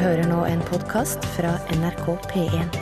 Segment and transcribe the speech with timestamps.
[0.00, 2.76] hører nå en podkast fra NRK P1.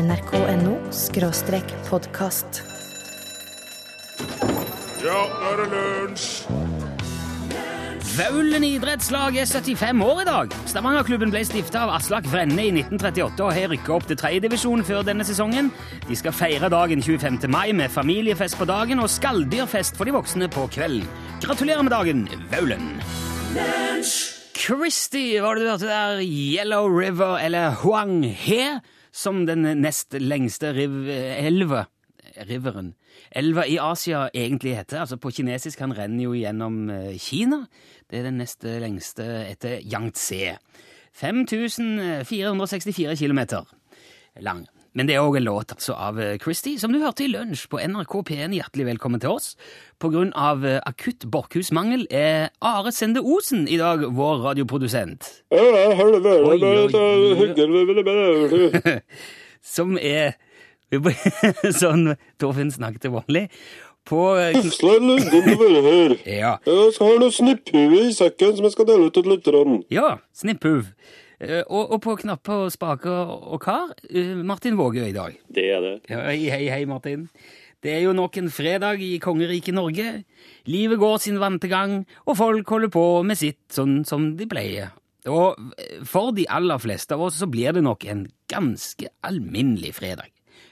[0.00, 2.62] nrk.no skråstrek podkast.
[5.04, 6.30] Ja, nå er det lunsj!
[8.14, 10.52] Vaulen idrettslag er 75 år i dag.
[10.70, 15.02] Stavangerklubben ble stifta av Aslak Vrenne i 1938 og har rykka opp til tredjedivisjon før
[15.06, 15.72] denne sesongen.
[16.06, 17.42] De skal feire dagen 25.
[17.50, 21.06] mai med familiefest på dagen og skalldyrfest for de voksne på kvelden.
[21.42, 22.92] Gratulerer med dagen, Vaulen!
[24.64, 26.22] Christie var det du hørte der.
[26.24, 28.80] Yellow River, eller Huang He,
[29.12, 31.84] som den nest lengste riv elva
[32.48, 32.94] Riveren.
[33.30, 35.00] Elva i Asia egentlig heter.
[35.00, 37.66] altså På kinesisk han renner jo gjennom eh, Kina.
[38.10, 40.56] Det er den neste lengste etter Yangtze.
[41.14, 43.40] 5464 km
[44.42, 44.66] lang.
[44.94, 47.64] Men det er òg en låt altså av eh, Christie, som du hørte i lunsj
[47.70, 48.52] på NRK P1.
[48.54, 49.56] Hjertelig velkommen til oss.
[49.98, 55.26] På grunn av eh, akutt borkhusmangel er Are Sende Osen i dag vår radioprodusent.
[59.74, 60.36] Som er
[61.74, 63.48] sånn Torfinn snakket vanlig.
[64.06, 64.36] På
[65.88, 66.16] være.
[66.28, 66.52] Ja.
[66.68, 69.80] Jeg har noe snipphuv i sekken som jeg skal dele ut til lytterne.
[69.90, 70.92] Ja, snipphuv.
[71.40, 75.36] Eh, Og, og på knapper, spaker og kar, eh, Martin Vågøy i dag.
[75.52, 75.94] Det er det.
[76.10, 77.28] Ja, Hei, hei, hei, Martin.
[77.82, 80.24] Det er jo nok en fredag i kongeriket Norge.
[80.66, 84.92] Livet går sin vante gang, og folk holder på med sitt sånn som de pleier.
[85.28, 85.56] Og
[86.04, 90.30] for de aller fleste av oss så blir det nok en ganske alminnelig fredag.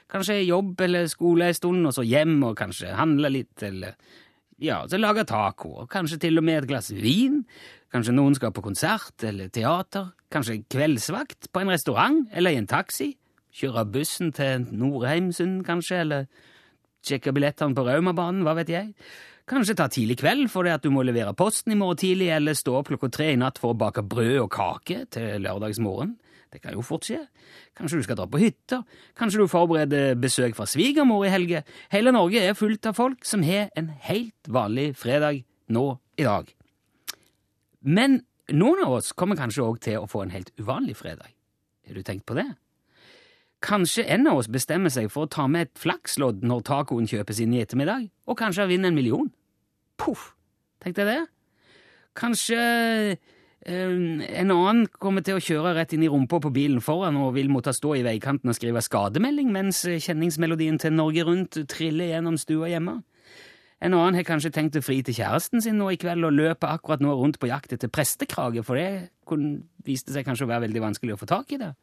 [0.09, 3.93] Kanskje jobb eller skole en stund, og så hjem og kanskje handle litt, eller
[4.61, 7.43] ja, så lage taco, og kanskje til og med et glass vin.
[7.93, 10.11] Kanskje noen skal på konsert eller teater.
[10.33, 13.13] Kanskje kveldsvakt på en restaurant eller i en taxi.
[13.53, 16.25] Kjøre bussen til Nordheimsund, kanskje, eller
[17.05, 18.89] sjekke billettene på Raumabanen, hva vet jeg.
[19.49, 22.79] Kanskje ta tidlig kveld fordi at du må levere posten i morgen tidlig, eller stå
[22.79, 26.15] opp klokka tre i natt for å bake brød og kake til lørdagsmorgen.
[26.53, 27.19] Det kan jo fort skje.
[27.77, 28.83] Kanskje du skal dra på hytta.
[29.17, 31.63] Kanskje du forbereder besøk fra svigermor i helge.
[31.91, 35.41] Hele Norge er fullt av folk som har en helt vanlig fredag
[35.73, 35.87] nå
[36.21, 36.51] i dag.
[37.81, 38.21] Men
[38.53, 41.33] noen av oss kommer kanskje òg til å få en helt uvanlig fredag.
[41.87, 42.47] Har du tenkt på det?
[43.63, 47.39] Kanskje en av oss bestemmer seg for å ta med et flakslodd når tacoen kjøpes
[47.41, 49.29] inn i ettermiddag, og kanskje vinner en million.
[49.97, 50.33] Poff!
[50.83, 51.21] Tenkte jeg det?
[52.19, 52.59] Kanskje
[53.63, 57.51] en annen kommer til å kjøre rett inn i rumpa på bilen foran og vil
[57.51, 62.71] måtte stå i veikanten og skrive skademelding mens kjenningsmelodien til Norge Rundt triller gjennom stua
[62.73, 62.99] hjemme.
[63.83, 66.75] En annen har kanskje tenkt å fri til kjæresten sin nå i kveld og løper
[66.75, 69.09] akkurat nå rundt på jakt etter prestekrage, for det
[69.83, 71.73] viste seg kanskje å være veldig vanskelig å få tak i det.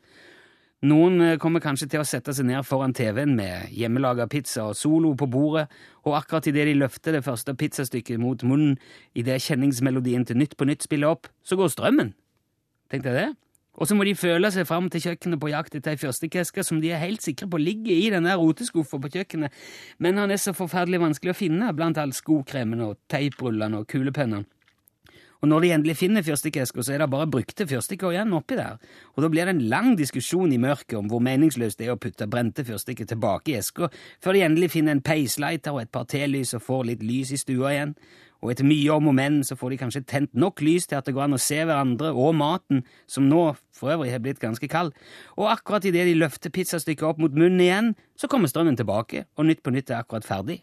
[0.81, 4.79] Noen eh, kommer kanskje til å sette seg ned foran TV-en med hjemmelaga pizza og
[4.79, 5.67] Solo på bordet,
[6.09, 8.79] og akkurat idet de løfter det første pizzastykket mot munnen,
[9.13, 12.15] idet kjenningsmelodien til Nytt på Nytt spiller opp, så går strømmen.
[12.89, 13.29] Tenkte jeg det?
[13.77, 16.81] Og så må de føle seg fram til kjøkkenet på jakt etter ei fyrstikkeske som
[16.81, 19.53] de er helt sikre på ligger i den der roteskuffa på kjøkkenet,
[20.01, 24.49] men han er så forferdelig vanskelig å finne blant all skokremen og teiprullene og kulepennene.
[25.41, 28.77] Og når de endelig finner fyrstikkeska, så er det bare brukte fyrstikker igjen oppi der.
[29.17, 32.01] Og da blir det en lang diskusjon i mørket om hvor meningsløst det er å
[32.01, 33.89] putte brente fyrstikker tilbake i eska,
[34.21, 37.41] før de endelig finner en peislighter og et par telys og får litt lys i
[37.41, 37.95] stua igjen.
[38.41, 41.09] Og etter mye om og men så får de kanskje tent nok lys til at
[41.09, 44.69] det går an å se hverandre og maten, som nå for øvrig har blitt ganske
[44.73, 44.95] kald.
[45.37, 49.49] Og akkurat idet de løfter pizzastykket opp mot munnen igjen, så kommer strømmen tilbake, og
[49.49, 50.63] Nytt på Nytt er akkurat ferdig.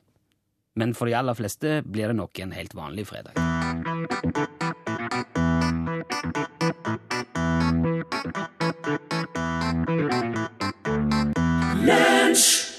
[0.77, 4.56] Men for de aller fleste blir det nok en helt vanlig fredag.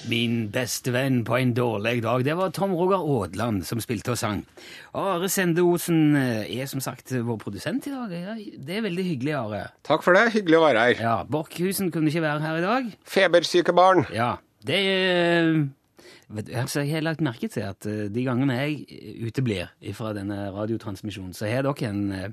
[0.08, 4.20] Min beste venn på en dårlig dag, det var Tom Roger Aadland som spilte og
[4.20, 4.42] sang.
[4.96, 8.14] Are Sende Osen eh, er som sagt vår produsent i dag.
[8.56, 9.64] Det er veldig hyggelig, Are.
[9.84, 10.30] Takk for det.
[10.32, 11.02] Hyggelig å være her.
[11.04, 12.92] Ja, Borchhusen kunne ikke være her i dag.
[13.04, 14.06] Febersyke barn.
[14.14, 15.50] Ja, det er
[16.28, 20.48] vet altså, Jeg har lagt merke til at eh, de gangene jeg uteblir fra denne
[20.54, 22.30] radiotransmisjonen, så har dere en, eh,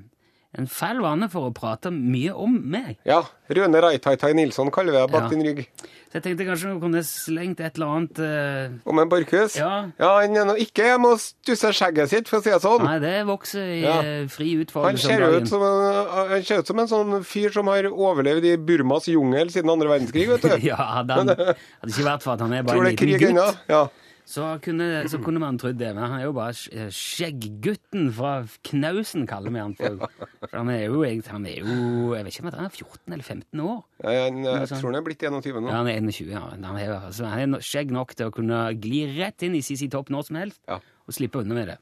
[0.58, 2.96] en feil vane for å prate mye om meg.
[3.06, 5.30] Ja, Røne Raitaitai Nilsson kaller vi deg bak Ja.
[5.34, 5.66] din rygg.
[6.10, 8.76] Så jeg tenkte kanskje du kunne slengt et eller annet uh...
[8.88, 9.58] Om en Borchhus?
[9.60, 9.90] Ja.
[10.00, 12.86] Han er nå ikke hjemme og stusser skjegget sitt, for å si det sånn.
[12.88, 13.98] Nei, det vokser i Ja.
[14.00, 15.44] eh, fri utfoldelse om dagen.
[15.44, 19.10] ut som, en- han ser ut som en sånn fyr som har overlevd i Burmas
[19.12, 20.56] jungel siden andre verdenskrig, vet du.
[20.72, 23.06] Ja, hadde, han, hadde ikke vært for at han er bare Tror en det er
[23.12, 23.50] liten krig ennå.
[23.68, 23.84] Ja.
[24.26, 25.92] Så kunne, så kunne man trodd det.
[25.94, 28.32] Men han er jo bare skj- skjegggutten fra
[28.66, 30.00] Knausen, kaller vi han for.
[30.42, 33.24] For han er jo Han er jo Jeg vet ikke om han er 14 eller
[33.24, 33.84] 15 år.
[34.04, 34.80] Ja, Jeg, jeg sånn.
[34.82, 35.70] tror han er blitt 21 nå.
[35.70, 36.42] Ja, han er 21, ja.
[36.50, 39.88] Han er, altså, han er skjegg nok til å kunne gli rett inn i CC
[39.94, 40.80] Topp når som helst Ja.
[41.08, 41.78] og slippe unna med det.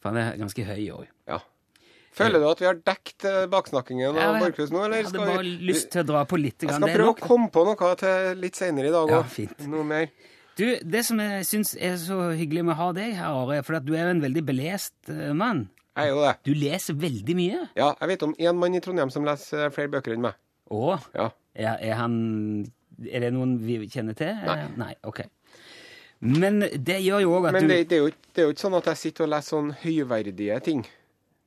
[0.00, 1.06] For han er ganske høy òg.
[1.28, 1.38] Ja.
[2.18, 5.04] Føler du at vi har dekt eh, baksnakkingen av Jeg Borchhus nå, eller?
[5.04, 6.64] hadde skal bare vi lyst til å dra på litt.
[6.64, 9.28] Jeg skal prøve å komme på noe til litt senere i dag Ja, òg.
[9.30, 9.60] fint.
[9.70, 10.08] Noe mer.
[10.58, 13.66] Du, Det som jeg syns er så hyggelig med å ha deg her, Are, er
[13.66, 15.68] for at du er jo en veldig belest eh, mann.
[15.98, 16.32] Jeg er jo det.
[16.46, 17.60] Du leser veldig mye.
[17.78, 20.38] Ja, jeg vet om én mann i Trondheim som leser eh, flere bøker enn meg.
[20.74, 21.30] Å, Ja.
[21.56, 22.16] er, er han
[22.98, 24.34] Er det noen vi kjenner til?
[24.44, 24.58] Nei.
[24.64, 25.22] Eh, Nei, ok.
[26.20, 28.54] Men det gjør jo òg at Men du det, det, er jo, det er jo
[28.56, 30.80] ikke sånn at jeg sitter og leser sånn høyverdige ting.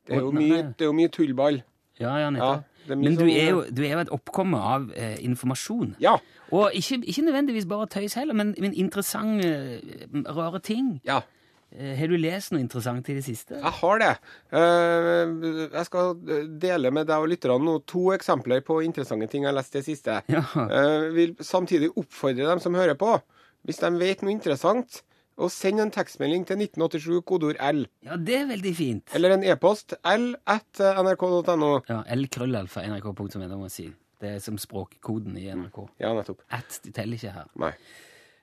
[0.07, 1.59] Det er jo mye, det er jo mye tullball.
[1.99, 2.63] Ja, ja, nettopp.
[2.63, 5.91] Ja, det Men du sånn, er, jo, du er jo et oppkomme av eh, informasjon.
[6.01, 6.15] Ja.
[6.51, 10.97] Og ikke, ikke nødvendigvis bare tøys heller, men, men interessante, eh, rare ting.
[11.07, 11.21] Ja.
[11.71, 13.55] Eh, har du lest noe interessant i det siste?
[13.55, 14.11] Jeg har det.
[14.59, 15.35] Eh,
[15.71, 16.17] jeg skal
[16.59, 19.85] dele med deg og lytterne nå to eksempler på interessante ting jeg har lest det
[19.87, 20.19] siste.
[20.31, 20.43] Ja.
[20.57, 23.15] Jeg vil samtidig oppfordre dem som hører på,
[23.63, 25.03] hvis de vet noe interessant,
[25.41, 27.85] å sende en tekstmelding til 1987 kodeord L.
[28.05, 29.13] ja, det er veldig fint.
[29.15, 31.71] Eller en e-post l at nrk.no.
[31.87, 33.87] Ja, L-krøllalfa må jeg si.
[34.21, 35.83] Det er som språkkoden i NRK.
[36.01, 36.43] Ja, nettopp.
[36.53, 37.47] At det teller ikke her.
[37.59, 37.73] Nei.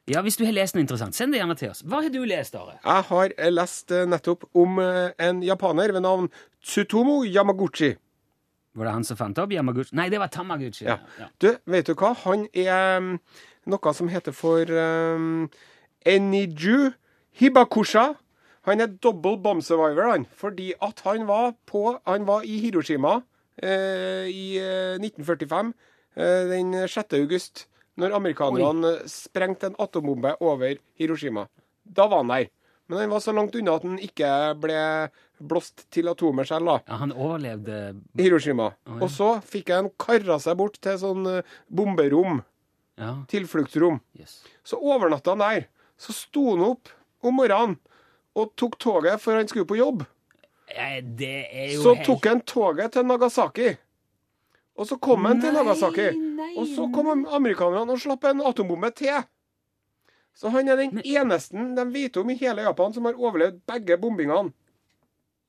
[0.09, 1.83] Ja, Hvis du har lest noe interessant, send det gjerne til oss.
[1.85, 2.79] Hva har du lest, Are?
[2.81, 6.31] Jeg har lest eh, nettopp om eh, en japaner ved navn
[6.65, 7.93] Tsutomo Yamaguchi.
[8.79, 9.95] Var det han som fant opp Yamaguchi?
[9.99, 10.87] Nei, det var Tamaguchi.
[10.89, 10.97] Ja.
[11.21, 11.29] Ja.
[11.43, 12.15] Du, vet du hva?
[12.25, 13.13] Han er um,
[13.69, 15.47] noe som heter for um,
[16.09, 16.95] Eniju
[17.39, 18.13] Hibakusha.
[18.69, 20.27] Han er double bomb survivor, han.
[20.33, 23.21] Fordi at han var på Han var i Hiroshima
[23.63, 25.73] i eh, 1945,
[26.17, 27.17] eh, den 6.
[27.19, 27.67] august,
[27.99, 31.49] når amerikanerne eh, sprengte en atombombe over Hiroshima.
[31.83, 32.49] Da var han der.
[32.89, 34.29] Men han var så langt unna at han ikke
[34.63, 34.77] ble
[35.45, 36.77] blåst til atomer selv, da.
[36.89, 37.81] Ja, han overlevde
[38.17, 38.71] Hiroshima.
[38.97, 42.41] Og så fikk han kara seg bort til sånn eh, bomberom,
[42.99, 44.01] Ja, tilfluktsrom.
[44.19, 44.41] Yes.
[44.67, 45.69] Så overnatta han der.
[46.01, 46.89] Så sto han opp
[47.23, 47.77] om morgenen
[48.39, 50.05] og tok toget, for han skulle på jobb.
[50.77, 53.77] Eh, Det er jo Så helt- tok han toget til Nagasaki.
[54.77, 56.11] Og så kom han til Nagasaki.
[56.17, 59.25] nei, Og så kom amerikanerne og slapp en atombombe til.
[60.35, 63.61] Så han er den Men- eneste de vet om i hele Japan som har overlevd
[63.67, 64.53] begge bombingene.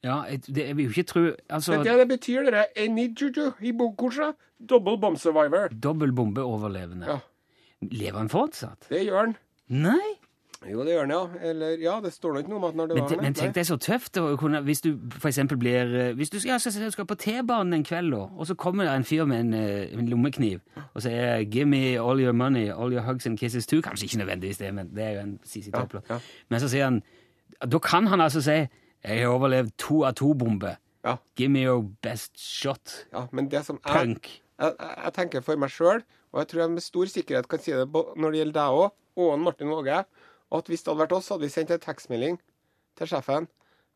[0.04, 2.66] Ja, det, jeg vil jo ikke tro Altså, Det er det det betyr, dere.
[2.76, 4.34] Enijuju hibokusha,
[4.66, 5.68] double bomb survivor.
[5.70, 7.06] dobbel bombeoverlevende.
[7.06, 7.20] Ja.
[7.82, 8.88] Lever han fortsatt?
[8.90, 9.38] Det gjør han.
[9.70, 10.16] Nei.
[10.68, 11.50] Jo, det gjør han, ja.
[11.50, 13.34] Eller ja, det står nå ikke noe om at når det Men, var te- men
[13.38, 14.90] tenk deg så tøft å kunne Hvis du
[15.24, 18.46] eksempel blir eh, Hvis du skal, ja, så skal på T-banen en kveld, da, og
[18.50, 20.60] så kommer det en fyr med en, eh, en lommekniv
[20.94, 23.82] og sier 'Give me all your money, all your hugs and kisses too'.
[23.82, 26.10] Kanskje ikke nødvendigvis det, men det er jo en CC Ja, Top-låt.
[26.10, 26.20] ja.
[26.50, 27.02] Men så sier han
[27.72, 28.52] Da kan han altså si
[29.06, 30.76] 'Jeg har overlevd to atombomber'.
[31.06, 33.06] Ja, Give me your best shot.
[33.14, 34.42] ja, men det som er, Punk.
[34.60, 34.74] jeg,
[35.06, 36.04] jeg tenker for meg sjøl,
[36.34, 38.92] og jeg tror jeg med stor sikkerhet kan si det når det gjelder deg òg,
[39.18, 40.04] og han Martin Våge,
[40.52, 42.40] at hvis det hadde vært oss, hadde vi sendt en tekstmelding
[42.98, 43.48] til sjefen.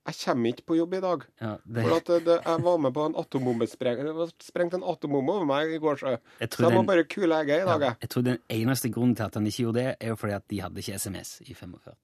[0.04, 1.22] Jeg kommer ikke på jobb i dag.
[1.40, 4.02] Ja, det, For at det, det, jeg var med på en atombombespreng.
[4.04, 6.90] Det var sprengt en atombombe over meg i går, så, Jeg så jeg må den-
[6.90, 8.10] bare kule egget i dag, ja, jeg.
[8.10, 10.60] tror den eneste grunnen til at han ikke gjorde det, er jo fordi at de
[10.62, 11.96] hadde ikke SMS i 45.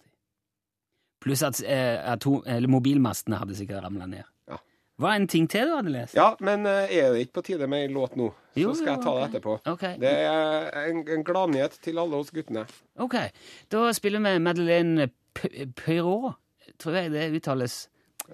[1.19, 4.24] Pluss at eh, atom, eller mobilmastene hadde sikkert ramla ned.
[5.00, 6.16] Hva er en ting til du hadde lest?
[6.18, 8.34] Ja, men eh, er det ikke på tide med ei låt nå?
[8.51, 9.54] Så Jo, skal jeg ta det etterpå.
[9.72, 9.94] Okay.
[10.01, 12.66] Det er en, en gladnyhet til alle oss guttene.
[13.00, 13.16] Ok,
[13.72, 16.36] Da spiller vi Madeleine Perrault.
[16.80, 17.88] Tror jeg det uttales.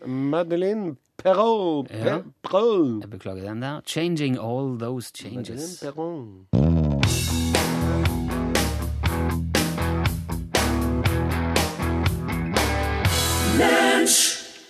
[0.06, 1.92] Madeleine Perrault.
[1.92, 2.18] Ja.
[2.24, 3.82] Jeg beklager den der.
[3.86, 5.36] 'Changing All Those Changes'.
[5.36, 6.65] Madeleine Perrault.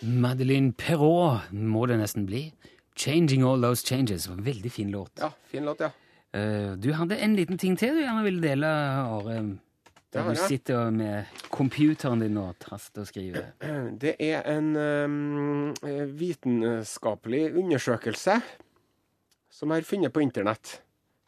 [0.06, 2.52] Madeleine Perrault må det nesten bli.
[2.96, 4.32] 'Changing All Those Changes'.
[4.32, 5.12] En Veldig fin låt.
[5.20, 5.92] Ja, fin låt, ja.
[6.32, 9.58] Eh, du hadde en liten ting til du gjerne ville dele, Are.
[10.14, 13.52] Der du sitter med computeren din og traster og skriver.
[14.02, 15.74] Det er en um,
[16.20, 18.40] vitenskapelig undersøkelse
[19.52, 20.82] som jeg har funnet på internett.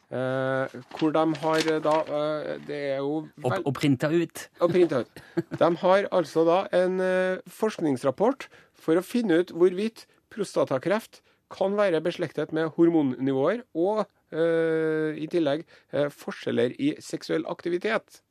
[0.08, 4.46] Eh, hvor de har eh, da eh, Det er jo vel- og printa ut.
[4.64, 5.24] og printa ut.
[5.60, 11.20] De har altså da en eh, forskningsrapport for å finne ut hvorvidt prostatakreft
[11.52, 18.22] kan være beslektet med hormonnivåer og eh, i tillegg eh, forskjeller i seksuell aktivitet.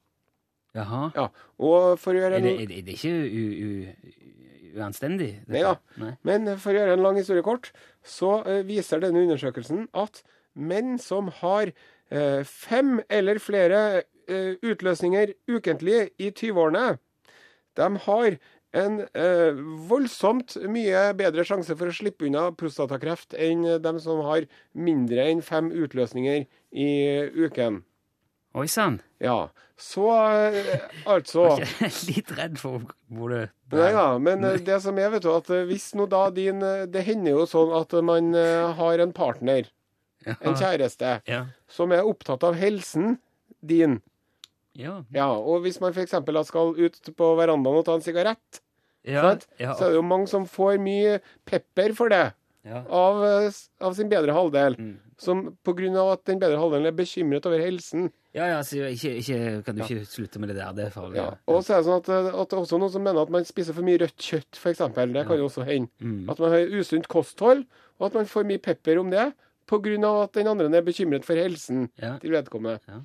[0.76, 1.10] Jaha.
[1.16, 1.28] Ja,
[1.60, 5.30] og for å gjøre en, det, er det, er det ikke u, u, uanstendig?
[5.48, 5.76] Nei da.
[6.00, 6.14] Nei.
[6.28, 7.70] Men for å gjøre en lang historie kort,
[8.04, 10.20] så viser denne undersøkelsen at
[10.56, 11.70] menn som har
[12.10, 13.80] eh, fem eller flere
[14.28, 16.98] eh, utløsninger ukentlig i 20-årene,
[17.76, 18.38] de har
[18.76, 19.58] en eh,
[19.88, 25.44] voldsomt mye bedre sjanse for å slippe unna prostatakreft enn dem som har mindre enn
[25.44, 26.90] fem utløsninger i
[27.36, 27.82] uken.
[28.56, 29.00] Oi sann.
[29.20, 29.50] Ja.
[29.76, 31.50] Så eh, altså
[32.08, 33.42] Litt redd for hvor det
[33.74, 36.64] Nei da, men eh, det som er, vet du, at eh, hvis nå da din
[36.88, 38.32] Det hender jo sånn at man
[38.78, 39.68] har en partner,
[40.26, 41.44] en kjæreste, Ja.
[41.68, 43.18] som er opptatt av helsen
[43.64, 44.00] din.
[44.76, 45.00] Ja.
[45.14, 46.14] Ja, og hvis man f.eks.
[46.48, 48.60] skal ut på verandaen og ta en sigarett,
[49.06, 49.36] Ja.
[49.58, 49.74] Ja.
[49.74, 52.32] så er det jo mange som får mye pepper for det
[52.66, 52.82] ja.
[52.90, 54.76] av, eh, av sin bedre halvdel.
[54.78, 54.94] Mm.
[55.18, 58.10] Som av at den bedre halvdelen er bekymret over helsen.
[58.34, 60.74] Ja, ja, så ikke, ikke, kan du ikke slutte med det der?
[60.76, 61.16] Det er farlig.
[61.16, 61.30] Ja.
[61.48, 63.32] Og så er det sånn at, eh, at det er også noen som mener at
[63.32, 64.78] man spiser for mye rødt kjøtt, f.eks.
[64.92, 65.88] Det kan jo også hende.
[66.02, 66.28] Mm.
[66.28, 67.64] At man har usunt kosthold,
[67.96, 69.30] og at man får mye pepper om det
[69.72, 72.18] av at den andre er bekymret for helsen Ja.
[72.18, 72.80] til vedkommende.
[72.88, 73.00] Ja.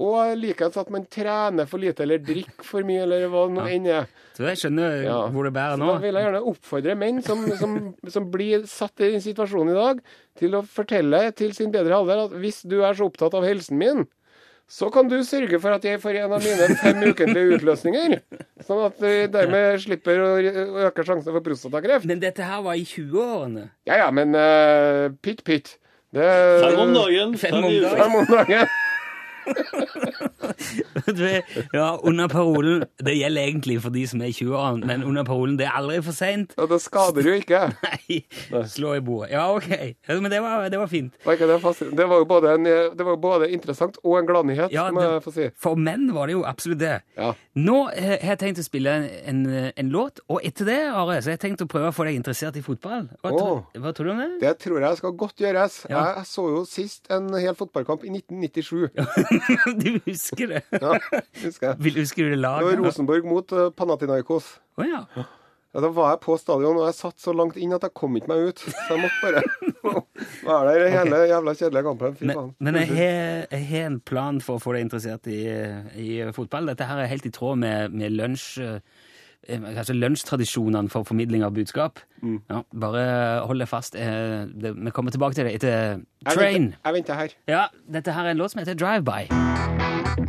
[0.00, 3.66] Og likeens at man trener for lite eller drikker for mye, eller hva det nå
[3.68, 4.06] enn er.
[4.34, 5.28] Så jeg skjønner Ja.
[5.28, 5.84] hvor det bærer nå.
[5.86, 9.74] Så da vil jeg gjerne oppfordre menn som, som, som blir satt i den situasjonen
[9.74, 10.00] i dag,
[10.38, 13.76] til å fortelle til sin bedre halvdel at hvis du er så opptatt av helsen
[13.76, 14.06] min,
[14.70, 18.20] så kan du sørge for at jeg får en av mine fem ukentlige utløsninger.
[18.62, 20.28] Sånn at vi dermed slipper å
[20.86, 22.06] øke sjansen for prostatakreft.
[22.06, 23.68] Men dette her var i 20-årene.
[23.90, 25.76] Ja ja, men uh, pytt pytt.
[26.12, 27.38] Det Fem om dagen.
[27.38, 27.96] Fem om dagen.
[27.96, 28.66] Fem om dagen.
[31.74, 35.56] Ja, under parolen Det gjelder egentlig for de som er i 20-årene, men under parolen
[35.58, 36.54] 'det er aldri for seint'.
[36.56, 37.60] Og det skader jo ikke.
[37.84, 38.20] Nei,
[38.68, 39.30] slå i bordet.
[39.32, 39.68] Ja, OK.
[40.08, 41.14] Men det var, det var fint.
[41.24, 45.02] Det, var jo både, en, det var jo både interessant og en gladnyhet, Ja, må
[45.02, 45.48] jeg få si.
[45.60, 47.00] For menn var det jo absolutt det.
[47.16, 47.32] Ja.
[47.54, 48.92] Nå eh, har jeg tenkt å spille
[49.26, 49.44] en,
[49.76, 52.18] en, låt, og etter det Are, så har jeg tenkt å prøve å få deg
[52.18, 53.08] interessert i fotball.
[53.20, 54.30] Hva, tro, hva tror du om det?
[54.44, 55.80] Det tror jeg skal godt gjøres.
[55.90, 56.04] Ja.
[56.20, 58.88] Jeg så jo sist en hel fotballkamp i 1997.
[59.82, 60.62] du husker det?
[60.80, 60.94] Ja,
[61.44, 61.76] husker jeg.
[61.84, 62.80] Vil, husker du det Det var?
[62.86, 64.58] Rosenborg mot uh, Panathinaikos.
[64.78, 65.04] Oh, ja.
[65.74, 68.16] Ja, da var jeg på stadion, og jeg satt så langt inn at jeg kom
[68.18, 68.58] ikke meg ut.
[68.58, 69.42] Så jeg måtte bare
[70.48, 72.16] være der hele jævla kjedelige kampen.
[72.18, 72.48] Fy Men, faen.
[72.58, 75.38] men jeg har, jeg har en plan for å få deg interessert i,
[75.94, 76.66] i fotball.
[76.72, 78.58] Dette her er helt i tråd med, med lunsj...
[78.60, 79.06] Kanskje
[79.50, 81.98] Altså lunsjtradisjonene for formidling av budskap.
[82.20, 82.42] Mm.
[82.52, 83.04] Ja, bare
[83.48, 83.96] hold deg fast.
[83.96, 86.52] eh, Det, vi kommer tilbake til det etter Jeg Train.
[86.52, 87.34] venter, jeg venter her.
[87.48, 90.19] Ja, dette her er en låt som heter Drive By.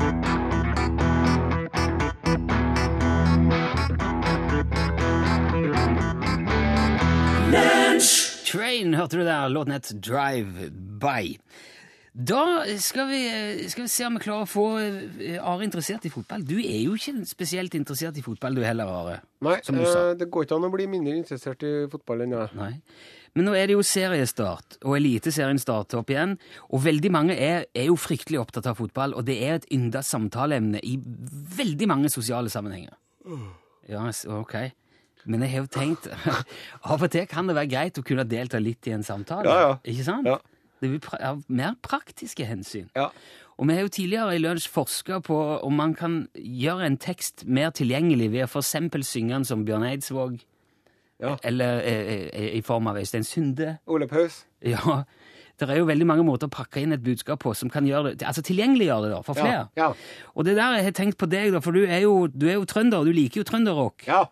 [8.52, 9.48] Train, hørte du der?
[9.52, 10.70] Låten het Drive
[11.02, 11.38] By.
[12.12, 13.20] Da skal vi,
[13.72, 16.44] skal vi se om vi klarer å få eh, Are interessert i fotball.
[16.44, 19.22] Du er jo ikke spesielt interessert i fotball du heller, Are.
[19.48, 20.10] Nei, Som du sa.
[20.10, 22.52] eh, det går ikke an å bli mindre interessert i fotball enn jeg.
[22.60, 22.74] Nei.
[23.32, 26.36] Men nå er det jo seriestart, og Eliteserien starter opp igjen.
[26.76, 30.04] Og veldig mange er, er jo fryktelig opptatt av fotball, og det er et ynda
[30.04, 30.98] samtaleemne i
[31.62, 32.92] veldig mange sosiale sammenhenger.
[33.88, 34.58] Ja, yes, ok.
[35.26, 36.08] Men jeg har jo tenkt
[36.92, 39.46] Av og til kan det være greit å kunne delta litt i en samtale.
[39.46, 39.76] Ja, ja.
[39.94, 40.28] Ikke sant?
[40.30, 40.40] Ja.
[40.82, 42.88] Det er pra mer praktiske hensyn.
[42.98, 43.12] Ja.
[43.62, 47.44] Og vi har jo tidligere i lunsj forska på om man kan gjøre en tekst
[47.46, 48.72] mer tilgjengelig ved å f.eks.
[49.06, 50.40] synge den som Bjørn Eidsvåg,
[51.22, 51.36] Ja.
[51.46, 51.94] eller e,
[52.34, 53.76] e, i form av Øystein Sunde.
[53.86, 54.40] Ole Paus.
[54.66, 55.04] Ja,
[55.62, 58.16] det er jo veldig mange måter å pakke inn et budskap på som kan gjøre
[58.16, 59.68] det, altså tilgjengeliggjøre det da, for flere.
[59.78, 59.92] Ja.
[60.34, 62.58] Og det der jeg har tenkt på deg, da, for du er jo, du er
[62.58, 64.08] jo trønder, og du liker jo trønderrock.
[64.10, 64.24] Ja.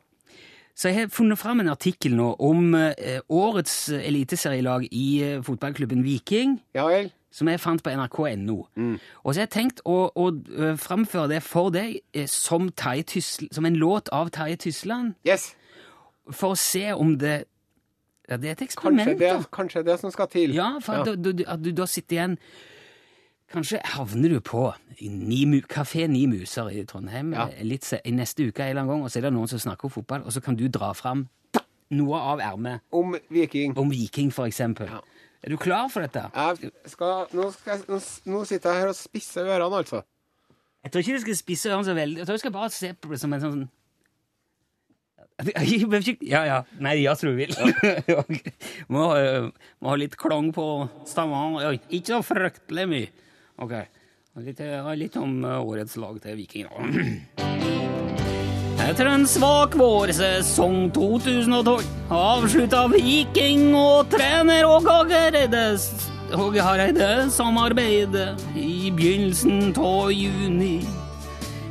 [0.80, 6.06] Så jeg har funnet fram en artikkel nå om eh, årets eliteserielag i eh, fotballklubben
[6.06, 7.10] Viking, Ja vel.
[7.36, 8.56] som jeg fant på nrk.no.
[8.80, 12.00] Og så har jeg tenkt å, å eh, framføre det for deg
[12.32, 15.50] som, Tysl- som en låt av Terje Tysland, Yes.
[16.32, 17.42] for å se om det
[18.30, 19.44] ja, Det er et Kanskje eksperiment, det, da.
[19.52, 20.52] kanskje det som skal til.
[20.56, 22.36] Ja, for at, Du, du, at du da sitter igjen
[23.50, 24.68] Kanskje havner du på
[25.72, 27.48] Kafé Ni Muser i Trondheim Ja.
[27.50, 29.48] eh, litt se, i neste uke, en eller annen gang, og så er det noen
[29.50, 31.28] som snakker om fotball, og så kan du dra fram
[31.92, 33.74] noe av ermet Om Viking.
[33.78, 34.86] om Viking, for eksempel.
[34.88, 35.00] Ja.
[35.42, 36.28] Er du klar for dette?
[36.36, 40.04] Jeg skal, nå, skal jeg, nå, nå sitter jeg her og spisser ørene, altså.
[40.84, 42.18] Jeg tror ikke du skal spisse ørene så veldig.
[42.22, 43.70] Jeg tror du skal bare se på det som en sånn
[46.22, 46.58] Ja, ja.
[46.84, 47.54] Nei, ja, tror du vil.
[48.94, 50.66] Må, øh, må ha litt klang på
[51.08, 51.56] stemmen.
[51.90, 53.10] Ikke så fryktelig mye.
[53.60, 53.74] Ok.
[54.40, 56.68] Litt, øh, litt om øh, årets lag til Viking.
[56.70, 57.50] da.
[58.90, 61.84] Etter en svak vårsesong 2012
[62.16, 70.80] avslutta Viking og trener Åge Hareide samarbeidet i begynnelsen av juni.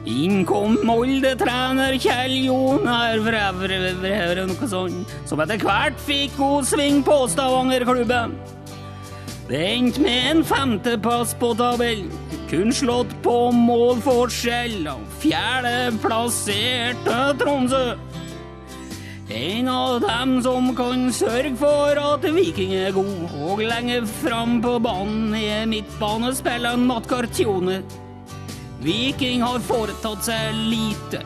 [0.08, 8.36] Innkom Molde-trener Kjell Jonar Vrevre, noe sånt, som etter hvert fikk god sving på Stavanger-klubben.
[9.48, 12.10] Det endte med en femteplass på tabellen,
[12.50, 17.96] kun slått på målforskjell av fjerdeplasserte Tromsø.
[19.32, 24.74] En av dem som kan sørge for at Viking er god, og lenger fram på
[24.84, 27.80] banen er midtbanespilleren Matt Cartione.
[28.84, 31.24] Viking har foretatt seg lite.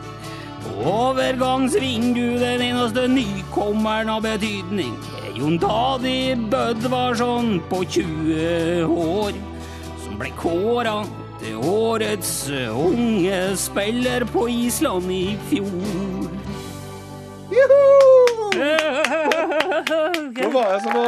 [0.79, 4.95] Overgangsvindu den eneste nykommeren av betydning
[5.33, 9.31] Jon Dadi Bødvarsson på 20 år,
[10.03, 10.99] som ble kåra
[11.41, 16.27] til årets unge spiller på Island i fjor.
[17.49, 17.81] Juhu!
[20.37, 21.07] Nå var det som å,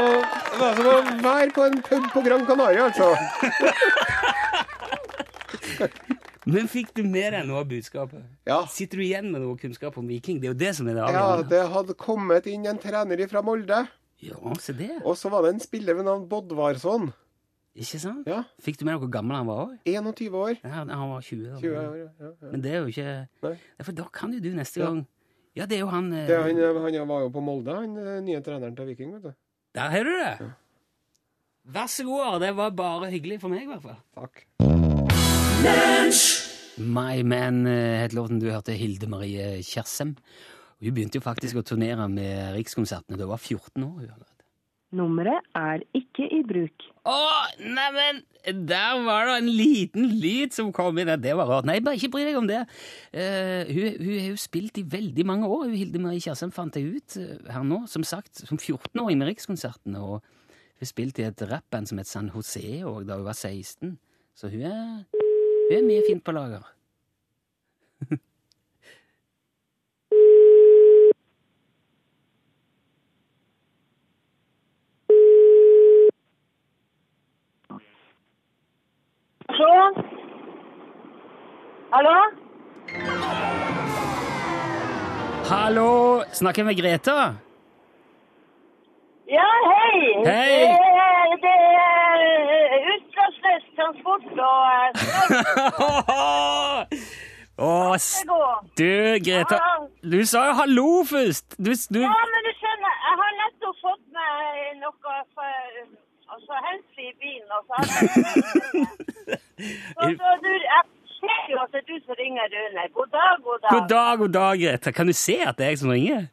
[0.58, 3.14] var som å være på en pub på Gran Canaria, altså.
[6.50, 8.26] Men fikk du med deg noe av budskapet?
[8.50, 8.64] Ja.
[8.70, 10.42] Sitter du igjen med noe kunnskap om Viking?
[10.42, 13.42] Det er jo det som er det Ja, det hadde kommet inn en trener fra
[13.46, 13.86] Molde,
[14.26, 14.90] Ja, se det.
[15.04, 17.12] og så var det en spiller ved navn Bodvarsson.
[17.76, 18.28] Ikke sant?
[18.30, 19.72] Ja, Fikk du med deg hvor gammel han var òg?
[19.86, 20.54] 21 år.
[20.64, 21.42] Ja, han var 20.
[21.50, 21.58] da.
[21.60, 22.08] 20 år, ja.
[22.24, 22.30] ja.
[22.54, 23.56] Men det er jo ikke Nei.
[23.84, 24.88] For da kan jo du neste Ja.
[24.88, 25.02] gang
[25.56, 28.22] Ja, det er jo han, eh, Det, han, han var jo på Molde, han eh,
[28.24, 29.34] nye treneren til Viking, vet du.
[29.76, 30.50] Der har du det!
[31.76, 32.40] Vær så god, Are.
[32.46, 34.00] Det var bare hyggelig for meg, i hvert fall.
[34.16, 34.46] Takk.
[36.78, 40.16] My Man eh, het låten du hørte, Hilde Marie Kjersem.
[40.86, 44.10] Hun begynte jo faktisk å turnere med Rikskonsertene da hun var 14 år.
[44.96, 46.86] Nummeret er ikke i bruk.
[47.10, 47.16] Å,
[47.60, 48.22] neimen!
[48.70, 51.10] Der var det en liten lyd som kom inn.
[51.20, 51.66] Det var rart.
[51.66, 52.62] Nei, bare ikke bry deg om det.
[53.10, 55.66] Uh, hun, hun har jo spilt i veldig mange år.
[55.72, 59.32] Hun Hilde Marie Kjersem fant jeg ut eh, her nå, som sagt, som 14-åring med
[59.32, 60.06] Rikskonsertene.
[60.06, 60.22] Og
[60.78, 63.98] hun spilte i et rappband som het San Jose og da hun var 16.
[64.38, 66.70] Så hun er, hun er mye fint på lager.
[79.58, 79.72] Så?
[81.94, 82.16] Hallo?
[85.50, 85.90] Hallo!
[86.34, 87.34] Snakker jeg med Greta?
[89.30, 90.00] Ja, hei.
[90.26, 90.68] Hei.
[91.44, 91.58] Det det er
[92.96, 94.66] utslagsnes transport og
[97.58, 98.40] Åh, Å, s- skal gå.
[98.80, 98.92] du,
[99.30, 99.58] Greta.
[100.04, 101.48] Du sa jo hallo først.
[101.58, 104.36] Du, du Ja, men du skjønner, jeg har nettopp fått meg
[104.82, 105.54] noe for,
[106.36, 108.04] altså helse i bilen, og så har jeg...
[109.60, 110.18] Jeg
[111.16, 112.84] ser jo at det er du som ringer, Rune.
[112.98, 113.72] God dag, god dag.
[113.76, 114.92] God dag, god dag, Greta.
[114.92, 116.26] Kan du se at det er jeg som ringer?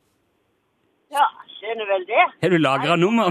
[1.13, 1.27] Ja,
[1.59, 2.25] skjønner vel det.
[2.43, 3.31] Har du lagra nummer?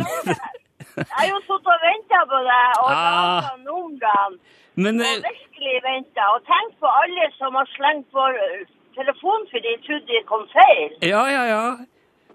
[0.98, 3.50] Jeg har jo sittet og ventet på deg, og Ah.
[3.64, 4.40] noen numrene.
[4.76, 6.28] Men Og eh, virkelig venta.
[6.36, 8.62] Og tenk på alle som har slengt på uh,
[8.98, 10.92] telefonen fordi de trodde de kom feil.
[11.04, 11.64] Ja, ja, ja.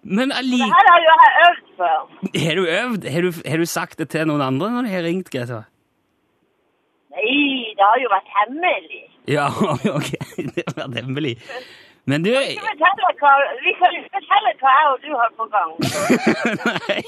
[0.03, 1.91] Men Det her har jo jeg øvd på.
[2.45, 3.09] Har du øvd?
[3.15, 5.63] Har du, har du sagt det til noen andre når de har ringt, Greta?
[7.17, 9.03] Nei, det har jo vært hemmelig.
[9.29, 9.49] Ja,
[9.99, 10.13] ok.
[10.37, 11.35] Det har vært hemmelig.
[12.07, 15.73] Men du Vi kan jo fortelle hva jeg og du har på gang.
[16.69, 17.01] Nei,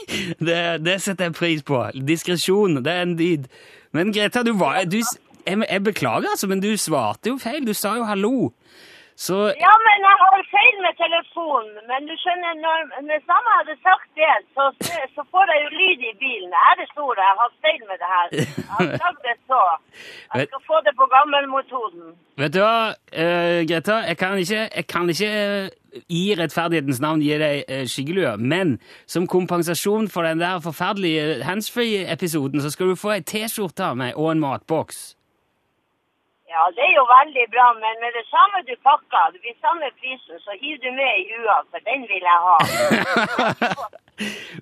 [0.43, 1.85] det, det setter jeg pris på.
[2.09, 3.47] Diskresjon, det er en dyd.
[3.95, 7.63] Men Greta, du var du, jeg, jeg beklager, altså, men du svarte jo feil.
[7.67, 8.51] Du sa jo hallo.
[9.27, 11.75] Så Ja, men jeg har feil med telefonen.
[11.91, 12.79] Men du skjønner, når,
[13.09, 14.65] når samme hadde sagt det, så,
[15.15, 16.53] så får jeg jo lyd i bilen.
[16.69, 17.19] Er det store?
[17.31, 18.29] Jeg har feil med det her.
[18.39, 19.63] Jeg har sagt det så.
[20.35, 22.07] Jeg skal få det på gammelmetoden.
[22.43, 22.79] Vet du hva,
[23.23, 23.97] uh, Greta?
[24.11, 25.69] Jeg kan ikke, jeg kan ikke eh,
[26.21, 28.77] i rettferdighetens navn gi deg uh, skyggelue, men
[29.11, 34.15] som kompensasjon for den der forferdelige handsfree-episoden, så skal du få ei T-skjorte av meg
[34.15, 35.18] og en matboks.
[36.59, 39.91] Ja, det er jo veldig bra, men med det samme du pakker, det blir samme
[40.01, 42.57] prisen, så hiver du med i hua, for den vil jeg ha.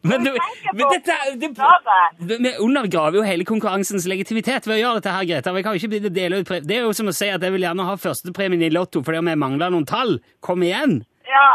[0.02, 0.34] Men, du,
[0.76, 2.36] men dette det.
[2.42, 5.54] Vi undergraver jo hele konkurransens legitimitet ved å gjøre dette her, Greta.
[5.56, 7.40] Vi kan jo ikke bli det dele ut Det er jo som å si at
[7.40, 10.18] jeg vil gjerne ha førstepremien i Lotto fordi jeg mangler noen tall.
[10.44, 10.98] Kom igjen!
[11.24, 11.48] Ja,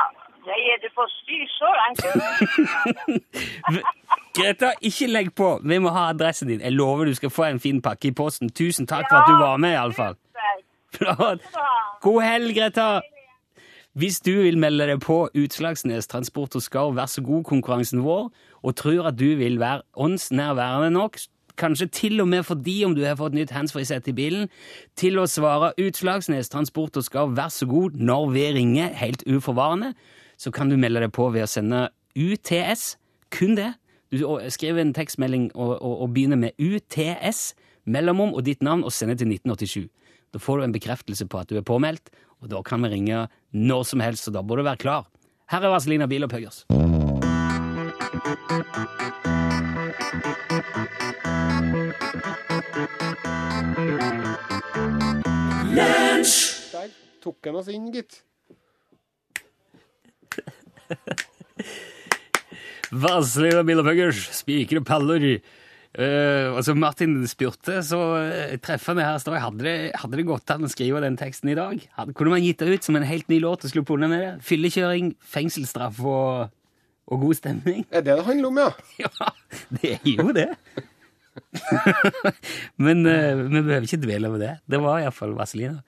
[0.51, 1.99] det er du får styr så langt.
[4.37, 5.49] Greta, ikke legg på.
[5.63, 6.61] Vi må ha adressen din.
[6.63, 8.49] Jeg lover du skal få en fin pakke i posten.
[8.49, 10.15] Tusen takk for at du var med, iallfall.
[10.95, 11.47] Flott.
[12.01, 13.01] God helg, Greta.
[13.93, 18.29] Hvis du vil melde deg på Utslagsnes Transport og Skarv, vær så god, konkurransen vår,
[18.63, 21.19] og tror at du vil være ånds nærværende nok,
[21.59, 24.47] kanskje til og med fordi om du har fått nytt handsfree-sett i bilen,
[24.95, 29.91] til å svare Utslagsnes Transport og Skarv, vær så god, når vi ringer, helt uforvarende,
[30.41, 31.83] så kan du melde deg på ved å sende
[32.17, 32.95] UTS,
[33.33, 33.75] kun det.
[34.09, 37.51] Du skriver en tekstmelding og, og, og begynner med UTS,
[37.85, 39.85] mellomom og ditt navn, og sender til 1987.
[40.33, 42.09] Da får du en bekreftelse på at du er påmeldt,
[42.41, 45.05] og da kan vi ringe når som helst, så da bør du være klar.
[45.51, 46.65] Her er Vazelina Bilopphøggers.
[56.71, 58.23] Der tok han oss inn, gitt.
[62.91, 64.43] Vazelina Bilopphøggers,
[64.77, 65.41] og paller.
[65.91, 70.53] Uh, og som Martin spurte, så uh, treffende her står hadde det, hadde det gått
[70.53, 71.81] an å skrive den teksten i dag?
[71.97, 74.23] Hadde, kunne man gitt det ut som en helt ny låt og sluppet unna med
[74.23, 74.29] det?
[74.47, 76.53] Fyllekjøring, fengselsstraff og,
[77.11, 77.83] og god stemning?
[77.91, 78.71] Er det det handler om, ja?
[79.03, 79.33] Ja,
[79.81, 80.47] det er jo det.
[82.87, 84.53] Men uh, vi behøver ikke dvele over det.
[84.71, 85.83] Det var iallfall Vazelina.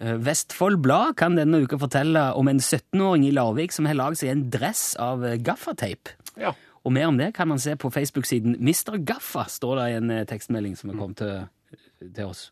[0.00, 4.18] Eh, Vestfold Blad kan denne uka fortelle om en 17-åring i Larvik som har lagd
[4.18, 6.10] seg en dress av eh, gaffateip.
[6.40, 6.54] Ja.
[6.84, 8.98] Og mer om det kan man se på Facebook-siden Mr.
[9.06, 12.48] Gaffa, står det i en eh, tekstmelding som er kommet til, til oss.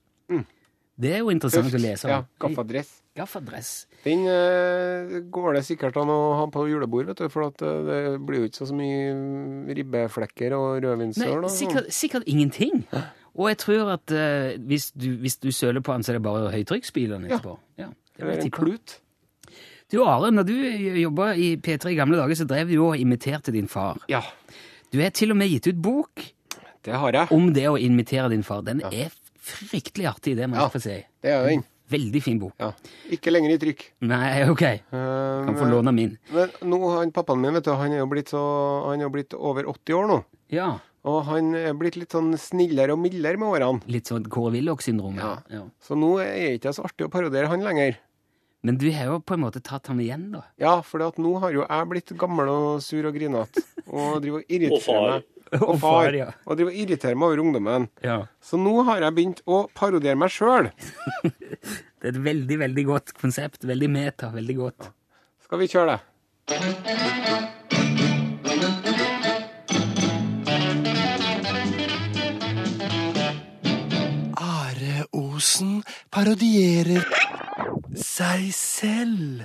[1.02, 2.18] Det er jo interessant å lese Ja.
[2.38, 2.90] Gaffadress.
[3.16, 3.70] Gaffadress.
[4.04, 7.80] Den uh, går det sikkert an å ha på julebord, vet du, for at uh,
[7.88, 11.42] det blir jo ikke så mye ribbeflekker og Nei, rødvinssøl.
[11.42, 12.84] og- sikkert, sikkert ingenting.
[13.36, 16.22] Og jeg tror at eh, hvis, du, hvis du søler på den, så er det
[16.26, 17.36] bare høytrykksspyleren Ja.
[17.38, 17.58] etterpå.
[17.78, 18.58] Ja, det vil jeg en tippe.
[18.58, 18.98] klut.
[19.92, 20.54] Du Are, når du
[21.02, 23.98] jobba i P3 i gamle dager, så drev du jo og imiterte din far.
[24.08, 24.22] Ja,
[24.92, 26.20] Du har til og med gitt ut bok
[26.84, 27.28] det har jeg.
[27.32, 28.60] om det å imitere din far.
[28.62, 29.08] Den er
[29.40, 30.68] fryktelig artig, det må Ja.
[30.68, 31.04] jeg få si.
[31.22, 31.64] Det er den.
[31.92, 32.52] Veldig fin bok.
[32.60, 32.72] Ja.
[33.10, 33.82] Ikke lenger i trykk.
[34.00, 34.62] Nei, ok.
[34.62, 36.18] Eh, Kan få låne min.
[36.32, 39.10] Men nå, han, pappaen min, vet du, han er jo blitt, så, han er jo
[39.10, 40.24] blitt over 80 år nå.
[40.50, 40.78] Ja.
[41.08, 43.82] Og han er blitt litt sånn snillere og mildere med årene.
[43.90, 45.18] Litt sånn Kåre Willoch-syndrom.
[45.18, 45.34] Ja.
[45.50, 45.64] Ja.
[45.82, 47.98] Så nå er det ikke så artig å parodiere han lenger.
[48.62, 50.44] Men du har jo på en måte tatt ham igjen, da.
[50.62, 53.64] Ja, for nå har jo jeg blitt gammel og sur og grinete.
[53.88, 55.30] Og driver og irriterer meg.
[55.58, 56.28] Og far, ja.
[56.46, 57.88] Og driver og irriterer meg over ungdommen.
[58.06, 58.20] Ja.
[58.38, 60.70] Så nå har jeg begynt å parodiere meg sjøl.
[62.02, 63.66] Det er et veldig, veldig godt konsept.
[63.66, 64.30] Veldig meta.
[64.34, 64.88] Veldig godt.
[65.46, 67.58] Skal vi kjøre det?
[75.62, 77.04] Osen parodierer
[77.94, 79.44] seg selv.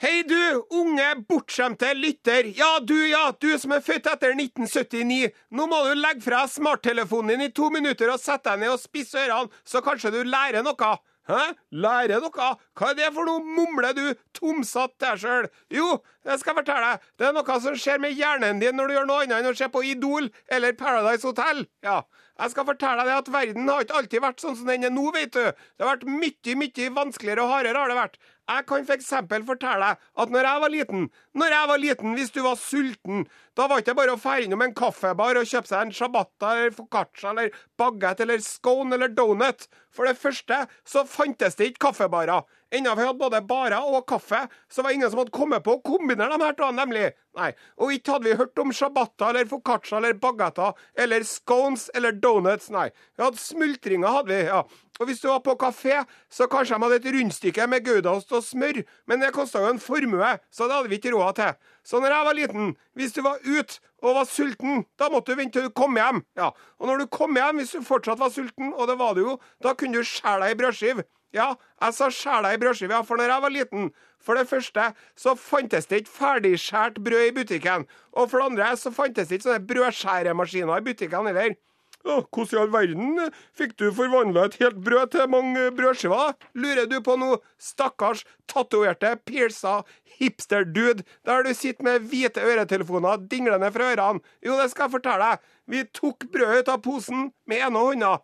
[0.00, 2.48] Hei du, unge, bortskjemte lytter.
[2.58, 5.30] Ja, du, ja, du som er født etter 1979.
[5.54, 8.74] Nå må du legge fra deg smarttelefonen din i to minutter og sette deg ned
[8.74, 10.92] og spisse ørene, så kanskje du lærer noe.
[11.28, 11.40] Hæ?
[11.70, 12.30] Lærer dere?
[12.74, 15.50] Hva er det for noe, mumler du tomsatt deg sjøl?
[15.72, 17.04] Jo, jeg skal fortelle deg.
[17.20, 19.54] Det er noe som skjer med hjernen din når du gjør noe annet enn å
[19.58, 21.66] se på Idol eller Paradise Hotel.
[21.86, 22.00] Ja.
[22.40, 25.10] Jeg skal fortelle deg at verden har ikke alltid vært sånn som den er nå,
[25.12, 25.42] vet du.
[25.76, 28.16] Det har vært mye, mye vanskeligere og hardere har det vært.
[28.50, 31.04] Jeg kan for eksempel fortelle deg at når jeg var liten,
[31.36, 33.26] når jeg var liten, hvis du var sulten,
[33.60, 36.54] da var det ikke bare å fære innom en kaffebar og kjøpe seg en shabatta
[36.54, 39.66] eller foccaccia eller bagett eller scone eller donut.
[39.92, 42.46] For det første så fantes det ikke kaffebarer.
[42.72, 45.74] Enda vi hadde både barer og kaffe, så var det ingen som hadde kommet på
[45.74, 47.08] å kombinere de her to, nemlig.
[47.36, 47.50] Nei.
[47.82, 52.70] Og ikke hadde vi hørt om shabatta eller foccaccia eller bagetter eller scones eller donuts,
[52.70, 52.86] nei.
[53.18, 54.62] Vi hadde smultringer, hadde vi, ja.
[55.00, 58.44] Og hvis du var på kafé, så kanskje de hadde et rundstykke med goudaost og
[58.44, 61.70] smør, men det kosta jo en formue, så det hadde vi ikke råd til.
[61.84, 65.40] Så når jeg var liten, hvis du var ute og var sulten, da måtte du
[65.40, 66.22] vente til du kom hjem.
[66.36, 69.24] Ja, Og når du kom hjem, hvis du fortsatt var sulten, og det var du
[69.24, 71.06] jo, da kunne du skjære deg i brødskive.
[71.32, 73.90] Ja, jeg sa skjære deg i brødskive, ja, for når jeg var liten
[74.20, 77.86] For det første så fantes det ikke ferdigskjært brød i butikken.
[78.12, 81.54] Og for det andre så fantes det ikke sånne brødskjæremaskiner i butikken heller.
[82.04, 83.18] Hvordan i all verden
[83.56, 86.32] fikk du forvandla et helt brød til mange brødskiver?
[86.56, 89.82] Lurer du på noe, stakkars tatoverte, pierca
[90.16, 94.24] hipster-dude, der du sitter med hvite øretelefoner dinglende fra ørene?
[94.44, 95.46] Jo, det skal jeg fortelle deg.
[95.70, 98.18] Vi tok brødet ut av posen med ene hånda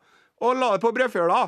[0.44, 1.46] og la det på brødfjøla.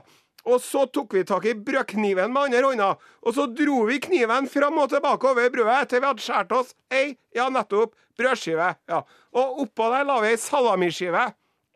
[0.49, 2.93] Og så tok vi tak i brødkniven med andre hånda,
[3.25, 6.77] og så dro vi kniven fram og tilbake over brødet til vi hadde skåret oss
[6.95, 8.71] ei, ja, nettopp, brødskive.
[8.89, 9.03] Ja.
[9.37, 11.27] Og oppå der la vi ei salamiskive.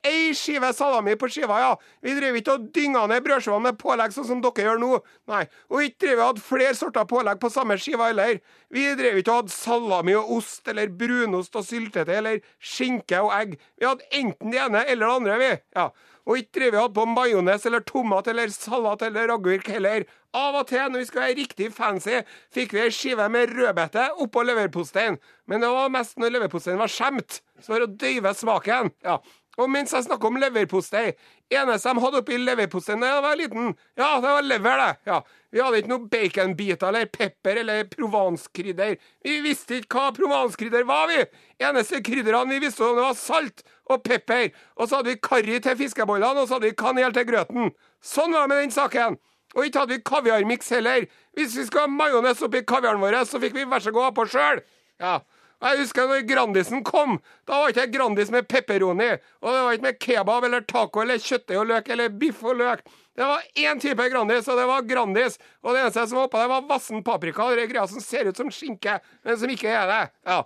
[0.02, 1.74] Ei skive salami på skiva, ja.
[2.02, 4.96] Vi drev ikke og dynga ned brødskivene med pålegg sånn som dere gjør nå.
[5.30, 5.42] Nei.
[5.70, 8.40] Og ikke drev vi og hadde flere sorter pålegg på samme skiva heller.
[8.74, 13.30] Vi drev ikke og hadde salami og ost eller brunost og syltetøy eller skinke og
[13.36, 13.54] egg.
[13.78, 15.52] Vi hadde enten det ene eller det andre, vi.
[15.78, 15.86] Ja.
[16.26, 20.06] Og ikke drev vi og hadde på majones eller tomat eller salat eller agurk heller.
[20.34, 22.22] Av og til, når vi skulle være riktig fancy,
[22.54, 25.20] fikk vi ei skive med rødbete oppå leverposteien.
[25.46, 28.90] Men det var mest når leverposteien var skjemt, så for å døyve smaken.
[29.04, 29.20] Ja.
[29.60, 31.10] Og mens jeg snakker om leverpostei
[31.52, 35.10] Eneste de hadde oppi leverposteien da jeg var liten, ja, det var lever, det.
[35.10, 35.18] Ja.
[35.52, 38.94] Vi hadde ikke noe baconbiter eller pepper eller provanskrydder.
[39.26, 41.26] Vi visste ikke hva provanskrydder var, vi.
[41.60, 43.60] Eneste krydderne vi visste om, det var salt
[43.92, 44.48] og pepper.
[44.78, 47.74] Og så hadde vi karri til fiskebollene, og så hadde vi kanel til grøten.
[48.00, 49.20] Sånn var det med den saken.
[49.52, 51.04] Og ikke hadde vi kaviarmiks heller.
[51.36, 54.16] Hvis vi skulle ha majones oppi kaviaren vår, så fikk vi vær så god ha
[54.16, 54.64] på sjøl.
[55.02, 55.18] Ja.
[55.62, 57.20] Jeg husker når Grandisen kom.
[57.46, 59.12] Da var ikke det Grandis med pepperoni.
[59.42, 62.58] Og det var ikke med kebab eller taco eller kjøttdeig og løk eller biff og
[62.58, 62.82] løk.
[63.14, 65.38] Det var én type Grandis, og det var Grandis.
[65.62, 67.50] Og det eneste som var oppå der, var vassen paprika.
[67.52, 70.02] Det er greia som ser ut som skinke, men som ikke er det.
[70.26, 70.40] Ja.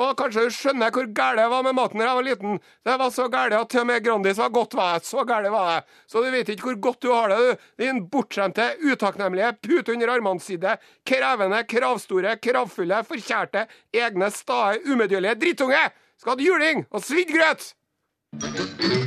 [0.00, 2.60] Og kanskje du skjønner hvor gæren jeg var med maten da jeg var liten.
[2.88, 4.76] Det var så gæren at til og med Grandis var godt.
[4.78, 5.04] var jeg.
[5.04, 5.82] Så gæren var jeg.
[6.08, 7.66] Så du vet ikke hvor godt du har det, du.
[7.84, 15.84] Din bortskjemte, utakknemlige, pute under armene side, krevende, kravstore, kravfulle, forkjærte, egne, stae, umedgjørlige drittunge!
[16.20, 18.99] Skal ha juling og svidd grøt!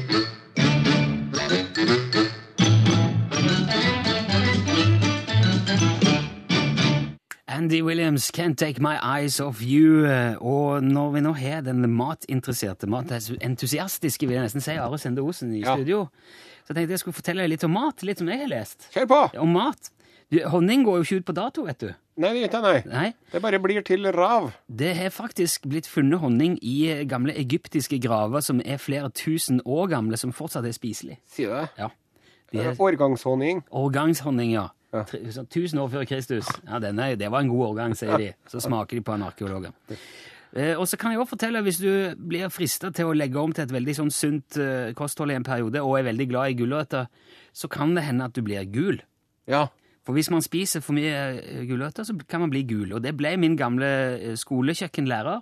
[7.54, 10.06] Andy Williams, Can't Take My Eyes Off You.
[10.42, 15.54] Og når vi nå har den matinteresserte, matentusiastiske, vil jeg nesten si, Are Sende Osen
[15.54, 15.76] i Ja.
[15.76, 16.08] studio,
[16.66, 18.88] så tenkte jeg skulle fortelle deg litt om mat, litt som jeg har lest.
[18.96, 19.22] Kjør på!
[19.40, 19.92] Om mat.
[20.50, 21.94] Honning går jo ikke ut på dato, vet du.
[22.18, 22.84] Nei, det gjør nei.
[22.90, 23.14] Nei.
[23.32, 24.52] Det bare blir til rav.
[24.68, 29.90] Det har faktisk blitt funnet honning i gamle egyptiske graver som er flere tusen år
[29.90, 31.20] gamle, som fortsatt er spiselig.
[31.30, 31.70] Sier du det?
[31.78, 31.90] Ja.
[32.52, 33.64] De er Årgangshonning.
[33.72, 34.68] årgangshonning, ja.
[34.94, 35.06] Ja.
[35.34, 36.50] Sånn 1000 år før Kristus.
[36.68, 38.30] Ja, denne, det var en god årgang, sier de.
[38.50, 39.74] Så smaker de på en arkeologer.
[40.54, 43.54] Eh, og så kan jeg også fortelle, hvis du blir frista til å legge om
[43.56, 46.60] til et veldig sånn sunt eh, kosthold i en periode, og er veldig glad i
[46.60, 47.10] gulrøtter,
[47.54, 49.02] så kan det hende at du blir gul.
[49.50, 49.66] Ja.
[50.06, 52.94] For hvis man spiser for mye eh, gulrøtter, så kan man bli gul.
[52.94, 55.42] Og det ble min gamle skolekjøkkenlærer.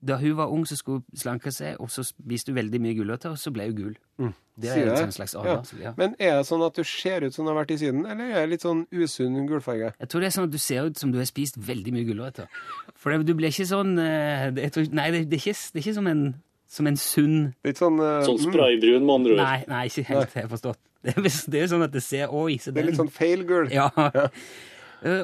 [0.00, 2.94] Da hun var ung, så skulle hun slanke seg, og så spiste hun veldig mye
[2.98, 3.96] gulrøtter, og så ble hun gul.
[4.58, 5.40] Det er en slags Ja.
[5.42, 5.92] advarsel, ja.
[5.96, 8.30] Men er det sånn at du ser ut som du har vært i Syden, eller
[8.30, 9.92] er det litt sånn usunn gulfarge?
[9.98, 12.06] Jeg tror det er sånn at du ser ut som du har spist veldig mye
[12.08, 12.48] gulrøtter.
[12.96, 15.78] For det, du blir ikke sånn eh, jeg tror, Nei, det, det, er ikke, det
[15.78, 16.24] er ikke som en,
[16.66, 19.42] som en sunn Litt sånn, uh, Sånn mm, spraybrun, med andre ord.
[19.44, 20.80] Nei, nei, ikke helt, jeg har forstått.
[20.98, 22.98] Det er, det er jo sånn at det ser Oi, så Det er den litt
[22.98, 23.70] sånn feil gul.
[23.70, 23.86] Ja.
[23.94, 24.28] Eh,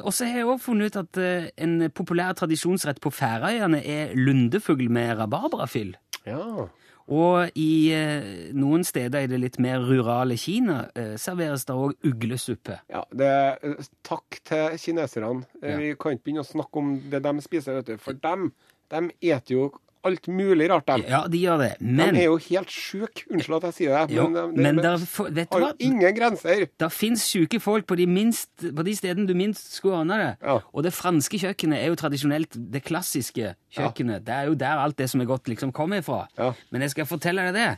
[0.03, 4.15] og så har jeg også funnet ut at eh, en populær tradisjonsrett på Færøyene er
[4.15, 5.95] lundefugl med rabarbrafyll.
[6.25, 6.67] Ja.
[7.05, 11.93] Og i eh, noen steder i det litt mer rurale Kina eh, serveres det òg
[12.07, 12.79] uglesuppe.
[12.89, 15.43] ja det er, eh, takk til kineserne.
[15.61, 15.75] Eh.
[15.77, 18.01] Vi kan ikke begynne å snakke om det de spiser, vet du.
[18.01, 18.49] For dem,
[18.89, 19.67] de eter jo
[20.05, 21.05] alt mulig rart, de.
[21.09, 21.69] Ja, de gjør det.
[21.81, 23.25] Men, De er jo helt sjuke.
[23.31, 24.15] Unnskyld at jeg sier det.
[24.15, 25.71] jo, Men, de, men der, for, vet du har hva?
[25.73, 26.65] jo ingen grenser.
[26.79, 30.31] Det fins sjuke folk på de, minst, på de stedene du minst skulle ane det.
[30.45, 30.57] Ja.
[30.71, 34.25] Og det franske kjøkkenet er jo tradisjonelt det klassiske kjøkkenet.
[34.25, 36.23] Det er jo der alt det som er godt, liksom kommer ifra.
[36.39, 36.51] Ja.
[36.71, 37.69] Men jeg skal fortelle deg det,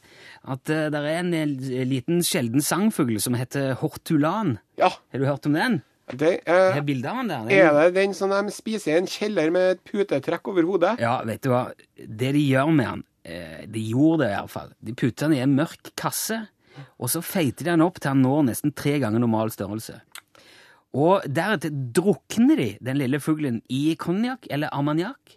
[0.47, 4.57] at uh, det er en eh, liten sjelden sangfugl som heter hortulan.
[4.77, 4.91] Ja.
[5.11, 5.81] Har du hørt om den?
[6.07, 7.49] Det er, har bilde av den der.
[7.51, 10.93] er det den som de spiser i en kjeller med et putetrekk over hodet?
[11.03, 11.65] Ja, vet du hva?
[11.97, 14.71] Det de gjør med den, eh, de gjorde det iallfall.
[14.79, 16.45] De putter han i en mørk kasse,
[16.95, 19.99] og så feiter de han opp til han når nesten tre ganger normal størrelse.
[20.95, 25.35] Og deretter drukner de den lille fuglen i konjakk eller ammoniakk.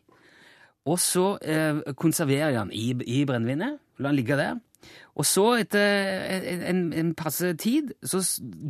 [0.87, 4.61] og så eh, konserverer de den i, i brennevinet, la den ligge der.
[5.19, 8.23] Og så, etter en, en, passe tid, så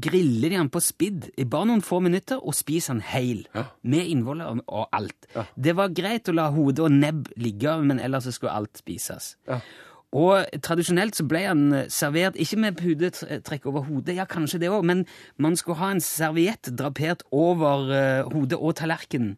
[0.03, 3.44] griller de han på spidd i bare noen få minutter og spiser han heil.
[3.83, 5.29] Med innvoller og, og alt.
[5.55, 9.35] Det var greit å la hode og nebb ligge, men ellers så skulle alt spises.
[10.16, 14.73] Og tradisjonelt så ble han eh, servert ikke med pudetrekk over hodet, ja kanskje det
[14.73, 15.05] òg, men
[15.38, 19.37] man skulle ha en serviett drapert over uh, hodet og tallerkenen,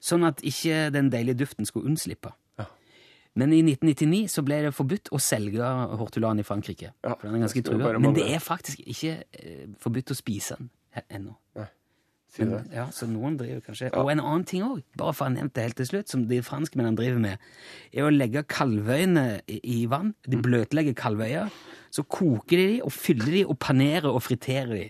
[0.00, 2.32] sånn at ikke den deilige duften skulle unnslippe.
[3.36, 6.92] Men i 1999 så ble det forbudt å selge hortulan i Frankrike.
[7.04, 7.96] Ja, for den er ganske trua.
[8.00, 10.70] Men det er faktisk ikke eh, forbudt å spise den
[11.12, 11.36] ennå.
[12.36, 12.58] Si det?
[12.74, 15.54] ja, så noen driver kanskje Og en annen ting òg, bare for å ha nevnt
[15.56, 17.44] det helt til slutt, som de franskmennene driver med,
[17.94, 20.10] er å legge kalvøyene i, i vann.
[20.26, 20.32] Mm.
[20.34, 21.52] De bløtlegger kalvøyer.
[21.94, 24.86] Så koker de de, og fyller de, og panerer og friterer de.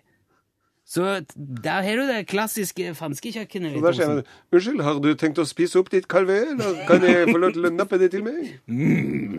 [0.86, 3.82] Så der har du det klassiske franske kjøkkenet.
[3.82, 4.20] Der sier han
[4.54, 7.66] Unnskyld, har du tenkt å spise opp ditt calvé, eller kan jeg få lov til
[7.66, 8.54] å nappe det til meg?
[8.70, 9.34] Mm.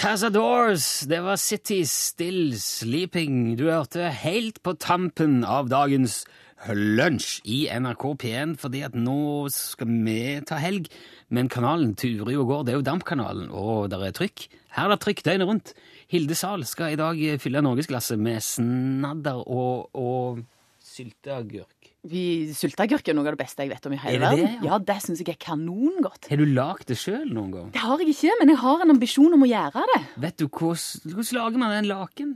[0.00, 3.56] Casadors, det var City Still Sleeping.
[3.58, 6.22] Du hørte helt på tampen av dagens
[6.68, 10.90] lunsj i NRK P1, fordi at nå skal vi ta helg.
[11.32, 12.64] Men kanalen turer jo og går.
[12.66, 14.48] Det er jo Dampkanalen, og det er trykk.
[14.76, 15.72] Her er det trykk døgnet rundt.
[16.10, 20.42] Hilde Sahl skal i dag fylle norgesglasset med snadder og, og
[20.84, 21.76] sylteagurk.
[22.10, 24.54] Vi Sylteagurk er noe av det beste jeg vet om i hele Er verden.
[24.64, 24.70] ja?
[24.72, 26.30] Ja, det syns jeg er kanongodt.
[26.30, 27.66] Har du lagd det sjøl noen gang?
[27.74, 30.00] Det har jeg ikke, men jeg har en ambisjon om å gjøre det.
[30.24, 32.30] Vet du hvordan, hvordan lager man den laken?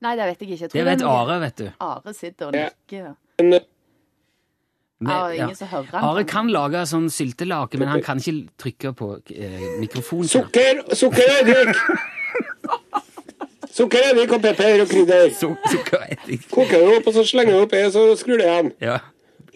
[0.00, 0.60] Nei, det vet jeg ikke.
[0.62, 1.66] Jeg Det vet Are, vet du.
[1.84, 2.68] Are sitter og Ja.
[2.70, 3.10] nikker.
[3.10, 3.60] Eh, Men,
[5.08, 6.04] Ja, ingen som hører han.
[6.10, 10.28] Are kan lage sånn syltelake, men han kan ikke trykke på eh, mikrofonen.
[10.28, 11.76] sukker, sukker og eddik!
[13.70, 15.30] sukker, eddik og pepper og krydder.
[15.38, 16.44] Su- Sukkereddik.
[16.52, 18.72] Koker det opp, og så slenger du oppi, så skrur det igjen.
[18.84, 18.98] Ja.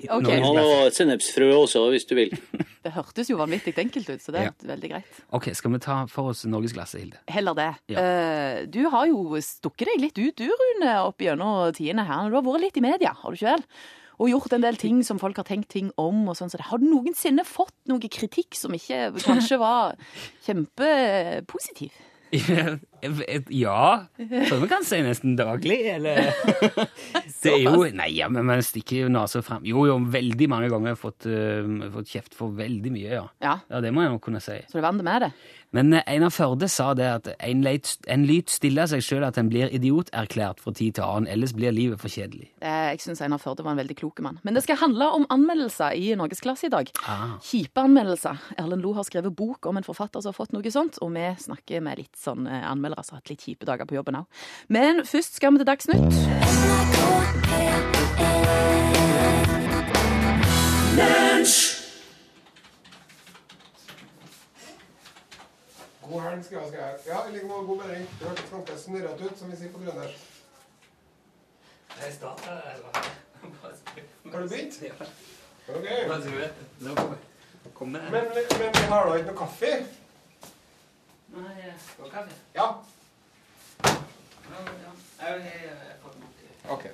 [0.08, 0.26] Ok.
[0.26, 0.76] Norges Han beste.
[0.84, 2.34] har sennepsfrø også, hvis du vil.
[2.84, 5.20] Det hørtes jo vanvittig enkelt ut, så det er veldig greit.
[5.32, 7.20] Ok, skal vi ta for oss norgesglasset, Hilde?
[7.32, 7.70] Heller det.
[7.94, 8.02] Ja.
[8.04, 12.28] Uh, du har jo stukket deg litt ut, du, Rune, opp gjennom tidene her.
[12.28, 13.64] Du har vært litt i media, har du ikke vel?
[14.20, 16.20] Og gjort en del ting som folk har tenkt ting om.
[16.28, 16.52] og sånn.
[16.52, 16.68] Så det.
[16.68, 19.96] Har du noensinne fått noe kritikk som ikke kanskje var
[20.46, 21.96] kjempepositiv?
[23.54, 24.06] Ja,
[24.48, 26.30] for vi kan si nesten daglig, eller
[27.44, 29.64] Det er jo Nei, ja, men man stikker jo nesa frem.
[29.68, 33.26] Jo, jo, veldig mange ganger har jeg fått, uh, fått kjeft for veldig mye, ja.
[33.44, 34.56] Ja, Ja, det må jeg nok kunne si.
[34.70, 35.32] så du vant med det?
[35.74, 39.38] Men eh, Einar Førde sa det at en, leit, en lyt stiller seg sjøl at
[39.40, 42.46] en blir idioterklært fra tid til annen, ellers blir livet for kjedelig.
[42.62, 44.38] Eh, Jeg syns Einar Førde var en veldig klok mann.
[44.46, 46.92] Men det skal handle om anmeldelser i Norgesklasse i dag.
[47.10, 47.34] Ah.
[47.42, 48.38] Kjipe anmeldelser.
[48.54, 51.26] Erlend Lo har skrevet bok om en forfatter som har fått noe sånt, og vi
[51.42, 52.62] snakker med litt sånn eh,
[52.94, 54.26] anmeldere som har hatt litt kjipe dager på jobben òg.
[54.68, 56.00] Men først skal vi til Dagsnytt.
[66.04, 66.98] God helg, skal jeg.
[67.08, 68.06] Ja, i like måte god bedring.
[68.20, 70.30] Du hørte snakket snørrete ut, som vi sier på trøndersk.
[74.32, 74.82] Har du begynt?
[75.68, 75.86] Ok.
[77.86, 79.70] Men, men vi har da ikke noe kaffe?
[82.54, 82.68] Ja.
[86.70, 86.84] Ok.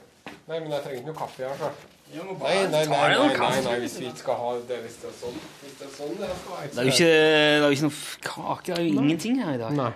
[0.49, 1.71] Nei, men jeg trenger ikke noe kaffe, jeg, altså.
[2.11, 5.19] Nei, nei, nei, nei, nei, nei, hvis vi ikke skal ha det hvis det er
[5.21, 5.37] sånn.
[5.63, 7.99] Hvis det er sånn, det er Det er jo ikke, det er jo ikke noe
[8.27, 9.77] kake, det er jo ingenting her i dag.
[9.79, 9.91] Nei.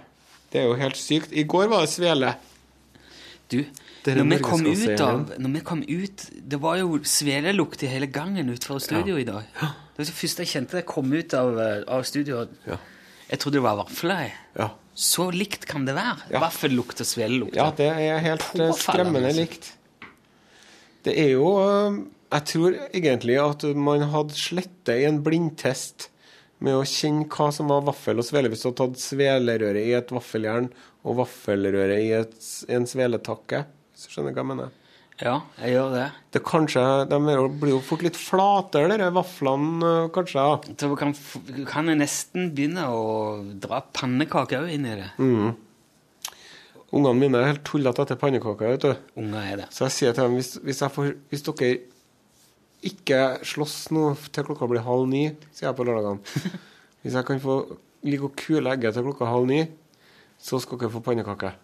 [0.52, 1.32] Det er jo helt sykt.
[1.34, 2.34] I går var det svele.
[3.50, 3.58] Du,
[4.06, 8.06] når vi, kom ut av, når vi kom ut Det var jo svelelukt i hele
[8.12, 9.50] gangen utenfor studio i dag.
[9.58, 12.44] Det var det første jeg kjente da jeg kom ut av, eh, av studio.
[12.68, 12.78] Ja.
[13.30, 14.32] Jeg trodde det var vafler.
[14.58, 14.70] Ja.
[14.94, 16.28] Så likt kan det være.
[16.30, 16.42] Ja.
[16.44, 17.56] Vaffellukt og svelelukt.
[17.58, 19.40] Ja, det er helt eh, Påfallende, skremmende altså.
[19.42, 19.70] likt.
[21.04, 21.96] Det er jo eh,
[22.34, 26.08] Jeg tror egentlig at man hadde slettet i en blindtest
[26.64, 28.50] med å kjenne hva som var vaffel og svele.
[28.52, 30.70] Hvis du hadde tatt svelerøret i et vaffeljern
[31.04, 32.38] og vaffelrøret i et,
[32.72, 34.72] en sveletakke, Hvis du skjønner hva jeg mener?
[35.22, 36.06] Ja, jeg gjør det.
[36.34, 37.18] Det kanskje, De
[37.60, 40.46] blir jo fort litt flatere, de vaflene, eh, kanskje.
[40.74, 41.14] Så du kan,
[41.46, 43.04] du kan nesten begynne å
[43.62, 45.10] dra pannekaker òg inn i det.
[46.94, 48.74] Ungene mine er helt tullete etter pannekaker.
[48.74, 48.94] vet du.
[49.16, 49.68] Unger er det.
[49.70, 51.70] Så jeg sier til dem hvis, hvis, får, hvis dere
[52.84, 56.20] ikke slåss nå til klokka blir halv ni, sier jeg på lørdagene
[57.04, 57.56] Hvis jeg kan få
[58.04, 59.62] ligge og kule egget til klokka halv ni,
[60.40, 61.54] så skal dere få pannekake.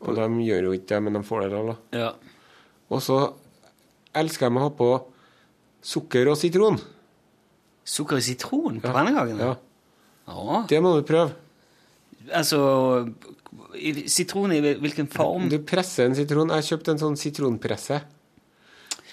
[0.00, 1.76] Og de gjør jo ikke det, men de får det likevel.
[1.92, 2.10] Ja.
[2.90, 3.20] Og så
[4.14, 4.90] elsker de å ha på
[5.82, 6.78] sukker og sitron.
[7.86, 8.92] Sukker og sitron på Ja.
[8.92, 9.38] pannekakene?
[9.40, 9.56] Ja,
[10.28, 10.64] Ja.
[10.68, 11.32] Det må du prøve.
[12.34, 13.12] Altså
[14.10, 15.48] Sitron i hvilken form?
[15.48, 16.48] Du presser en sitron.
[16.50, 18.00] Jeg kjøpte en sånn sitronpresse.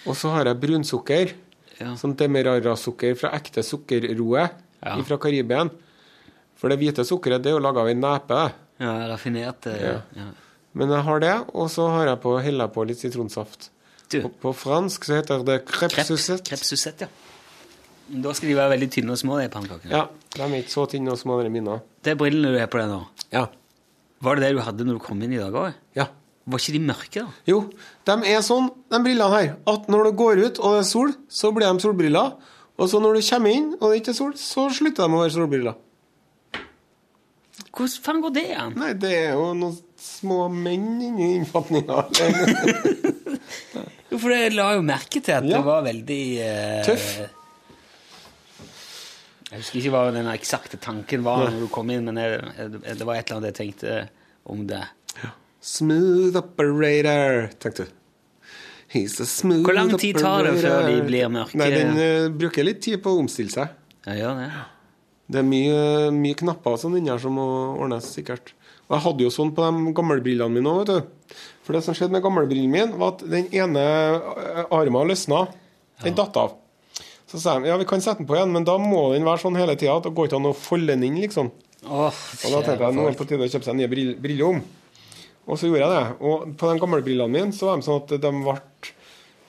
[0.07, 1.33] Og så har jeg brunsukker.
[1.79, 1.93] Ja.
[1.95, 4.49] Sånn demerara-sukker fra ekte sukkerroe
[4.83, 5.01] Ja.
[5.03, 5.69] fra Karibien.
[6.55, 8.51] For det hvite sukkeret det er jo laga av ei nepe.
[8.79, 10.01] Ja, raffinert eh, Ja.
[10.15, 10.27] ja.
[10.73, 13.69] Men jeg har det, og så har jeg på, heller på litt sitronsaft.
[14.09, 16.43] Du, På, på fransk så heter det crepsusette.
[16.49, 17.07] kreps, suzette.
[17.07, 17.19] ja.
[18.23, 19.93] Da skal de være veldig tynne og små, de pannekakene.
[19.95, 20.01] Ja,
[20.35, 21.77] de er ikke så tynne og små, de mine.
[22.03, 22.97] Det er brillene du har på deg nå.
[23.33, 23.45] Ja.
[24.23, 25.73] Var det det du hadde når du kom inn i dag òg?
[25.97, 26.09] ja.
[26.43, 27.31] Var ikke de mørke, da?
[27.47, 27.57] Jo,
[28.03, 31.13] de er sånn, de brillene her, at når det går ut og det er sol,
[31.31, 32.33] så blir de solbriller.
[32.75, 35.21] Og så når du kommer inn og det ikke er sol, så slutter de å
[35.21, 35.77] være solbriller.
[37.71, 38.75] Hvordan faen går det an?
[38.77, 42.03] Nei, det er jo noen små menn inni innfatninga.
[44.13, 45.57] Jo, for jeg la jo merke til at Ja.
[45.57, 47.05] det var veldig eh, Tøff.
[49.49, 52.97] Jeg husker ikke hva den eksakte tanken var når du kom inn, men jeg, jeg,
[52.99, 53.95] det var et eller annet jeg tenkte
[54.53, 54.83] om det.
[55.65, 57.91] Smooth operator, tenkte du.
[58.93, 61.57] He's a smooth Hvor lang tid tar det før de blir mørke?
[61.57, 63.73] Nei, Den uh, bruker litt tid på å omstille seg.
[64.05, 64.49] Ja, gjør det.
[65.33, 65.77] Det er mye,
[66.13, 67.47] mye knapper og sånn inni her som må
[67.81, 68.53] ordnes, sikkert.
[68.89, 71.37] Og jeg hadde jo sånn på de gamlebrillene mine òg, vet du.
[71.63, 75.45] For det som skjedde med gamlebrillen min, var at den ene eh, armen løsna.
[76.03, 76.57] Den datt av.
[77.31, 79.41] Så sa de ja, vi kan sette den på igjen, men da må den være
[79.45, 79.95] sånn hele tida.
[80.03, 81.49] Det går ikke an å folde den inn, liksom.
[81.83, 84.17] Åh, Og da tenkte jeg nå er det på tide å kjøpe seg nye brill-
[84.21, 84.59] briller om.
[85.47, 86.03] Og så gjorde jeg det.
[86.23, 88.53] Og på de gamle brillene mine så var de sånn at de ble,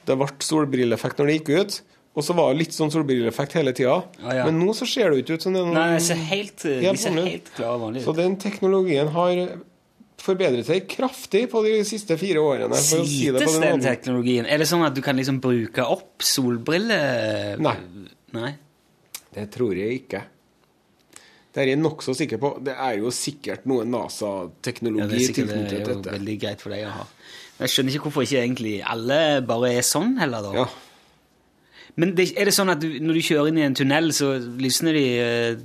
[0.08, 1.76] det ble solbrilleeffekt når de gikk ut.
[2.14, 3.96] Og så var det litt sånn solbrilleeffekt hele tida.
[4.22, 4.42] Ja, ja.
[4.46, 6.62] Men nå så ser det jo ikke ut som det er noen Nei, ser helt,
[6.62, 8.06] Helt ser helt klare vanlig ut.
[8.06, 9.40] Så den teknologien har
[10.24, 12.78] forbedret seg kraftig på de siste fire årene.
[12.78, 14.46] Å si den teknologien?
[14.46, 17.58] Er det sånn at du kan liksom bruke opp solbriller?
[17.62, 17.74] Nei.
[18.38, 18.54] Nei?
[19.34, 20.22] Det tror jeg ikke.
[21.54, 22.54] Det er jeg nokså sikker på.
[22.66, 25.82] Det er jo sikkert noe NASA-teknologi ja, tilknyttet dette.
[25.82, 27.04] det er jo veldig greit for deg å ha.
[27.58, 30.64] Men jeg skjønner ikke hvorfor ikke egentlig alle bare er sånn heller, da.
[30.64, 30.66] Ja.
[31.96, 34.32] Men det, er det sånn at du, når du kjører inn i en tunnel, så
[34.58, 35.64] lysner de eh,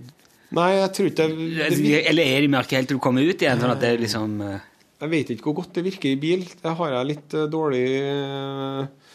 [0.54, 3.42] Nei, jeg tror ikke det, det Eller er de mørke helt til du kommer ut
[3.42, 3.60] igjen?
[3.62, 4.60] Sånn at det er liksom eh,
[5.04, 6.46] Jeg vet ikke hvor godt det virker i bil.
[6.62, 9.10] Det har jeg litt eh, dårlig eh,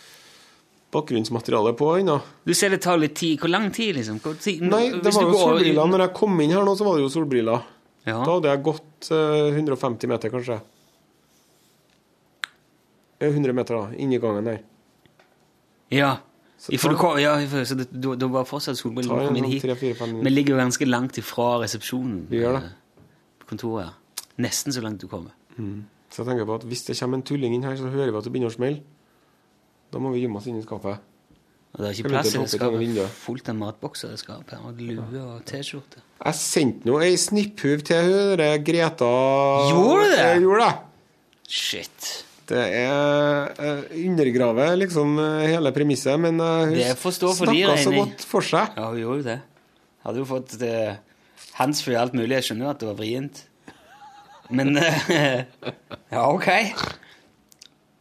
[0.94, 2.18] bakgrunnsmateriale på ennå.
[2.46, 3.38] Du ser det tar litt tid.
[3.42, 4.20] Hvor lang tid, liksom?
[4.38, 5.90] Tid, Nei, det hvis var jo går- solbriller.
[5.94, 7.64] Når jeg kom inn her nå, så var det jo solbriller.
[8.06, 8.20] Ja.
[8.20, 10.60] Da hadde jeg gått eh, 150 meter, kanskje.
[13.18, 13.98] Eh, 100 meter, da.
[13.98, 14.60] Inni gangen der.
[15.94, 16.12] Ja.
[16.64, 17.34] Så for du ja,
[17.68, 20.22] så det, du, du var fortsatt solbriller Ta du kom en inn sånn hit.
[20.24, 22.70] Vi ligger jo ganske langt ifra resepsjonen Vi gjør det.
[22.70, 23.90] eh, kontoret.
[24.40, 25.34] Nesten så langt du kommer.
[26.10, 28.18] Så jeg tenker på at hvis det kommer en tulling inn her, så hører vi
[28.18, 28.80] at det begynner å smelle.
[29.92, 30.98] Da må vi gjemme oss inni skapet.
[31.74, 33.10] Og det er ikke plass i det skapet.
[33.18, 34.58] Fullt av matbokser i skapet.
[34.62, 36.00] Og lue og T-skjorte.
[36.24, 39.10] Jeg sendte nå ei snipphuv til hun Greta
[39.68, 40.20] Gjorde du det?
[40.22, 40.76] Jeg gjorde det.
[41.50, 42.23] Shit.
[42.44, 48.44] Det er eh, undergraver liksom eh, hele premisset, men eh, hun snakka så godt for
[48.44, 48.76] seg.
[48.76, 49.38] Ja, hun gjorde det.
[50.04, 50.98] Hadde jo fått uh,
[51.56, 52.34] handsfree og alt mulig.
[52.36, 53.38] Jeg skjønner jo at det var vrient.
[54.52, 54.76] Men
[56.12, 56.50] Ja, OK.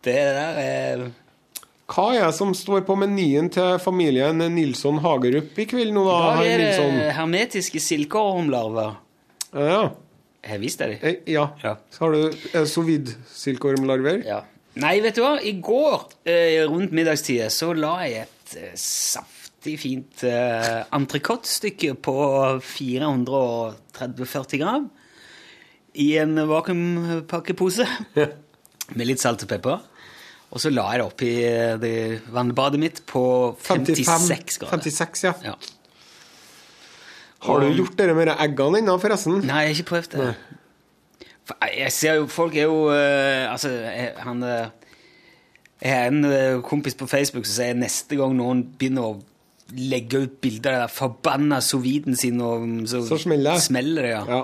[0.04, 1.06] Det der er
[1.88, 6.20] Hva er det som står på menyen til familien Nilsson Hagerup i kveld nå, da?
[6.36, 8.98] Da er det hermetiske silkeormlarver.
[9.56, 9.86] Ja.
[10.44, 10.98] Jeg visste det.
[11.02, 11.46] Eh, ja.
[11.64, 11.76] Ja.
[11.94, 14.24] Så har du eh, sovid-silkeormlarver.
[14.28, 14.42] Ja.
[14.82, 15.36] Nei, vet du hva?
[15.40, 22.16] I går eh, rundt middagstida så la jeg et eh, saftig fint eh, entrecôte-stykke på
[22.66, 24.90] 430-40 gram
[26.02, 27.86] i en vakuumpakkepose
[28.18, 29.84] med litt salt og pepper.
[30.54, 31.94] Og så la jeg det oppi eh, det
[32.34, 33.24] vannbadet mitt på
[33.62, 34.84] 56 grader.
[34.90, 35.34] 56, ja.
[35.54, 35.56] Ja.
[37.44, 39.42] Har du gjort det med de eggene ennå, forresten?
[39.44, 40.30] Nei, jeg har ikke prøvd det.
[41.78, 43.70] Jeg- ser jo, folk er jo uh, Altså,
[44.24, 44.68] han eh,
[45.84, 49.22] Jeg har en uh, kompis på Facebook som sier neste gang noen begynner å
[49.76, 53.62] legge ut bilder av den forbanna soviden sin, og så, Så smeller det.
[53.66, 54.12] smeller det.
[54.14, 54.24] Ja.
[54.28, 54.42] Ja.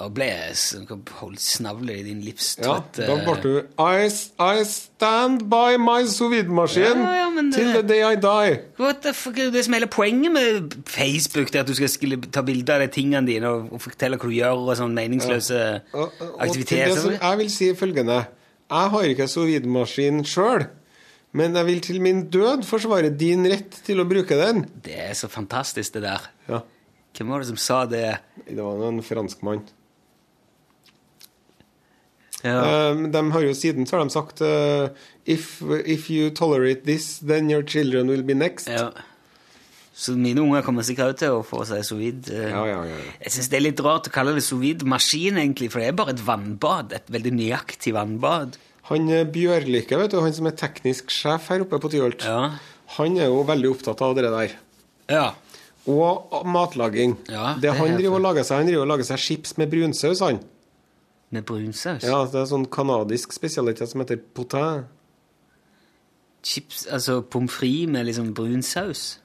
[0.00, 0.86] Da ble jeg
[1.18, 2.78] holdt snavler i din ja.
[2.96, 4.06] Da ble du I,
[4.40, 8.62] I stand by my sovid-maskin Ja, ja, men till the day I die.
[8.80, 12.16] What the fuck, er det som er hele poenget med Facebook, det at du skal
[12.32, 15.58] ta bilder av de tingene dine og, og fortelle hva du gjør, og sånne meningsløse
[15.92, 17.00] Og, og til det aktiviteter.
[17.02, 18.16] som jeg vil si følgende
[18.70, 20.64] Jeg har ikke sovid-maskin sjøl,
[21.36, 24.64] men jeg vil til min død forsvare din rett til å bruke den.
[24.80, 26.24] Det er så fantastisk, det der.
[26.48, 26.62] Ja.
[27.18, 28.06] Hvem var det som sa det?
[28.46, 29.66] Det var en franskmann.
[32.44, 32.90] Ja.
[32.92, 34.88] Um, de har jo siden så har de sagt uh,
[35.28, 38.68] if, if you tolerate this, then your children will be next.
[38.72, 38.90] Ja.
[40.00, 42.30] Så mine unger kommer sikkert også til å få seg sovid.
[42.32, 42.46] eh.
[42.48, 43.12] Ja, ja, ja, ja.
[43.26, 46.14] Jeg syns det er litt rart å kalle det sovid-maskin, egentlig, for det er bare
[46.14, 46.94] et vannbad.
[46.96, 48.56] Et veldig nøyaktig vannbad.
[48.88, 52.54] Han eh, Bjørlykke, vet du, han som er teknisk sjef her oppe på Tyholt, Ja.
[52.96, 54.56] han er jo veldig opptatt av det der.
[55.12, 55.28] ja.
[55.90, 57.14] Og matlaging.
[57.60, 60.20] Det han er driver og lager seg, han driver og lager seg chips med brunsaus,
[60.20, 60.36] han.
[61.30, 62.02] Med brunsaus.
[62.02, 64.86] Ja, det er sånn kanadisk spesialitet som heter potin.
[66.42, 69.20] Chips, altså pommes frites med liksom brun saus.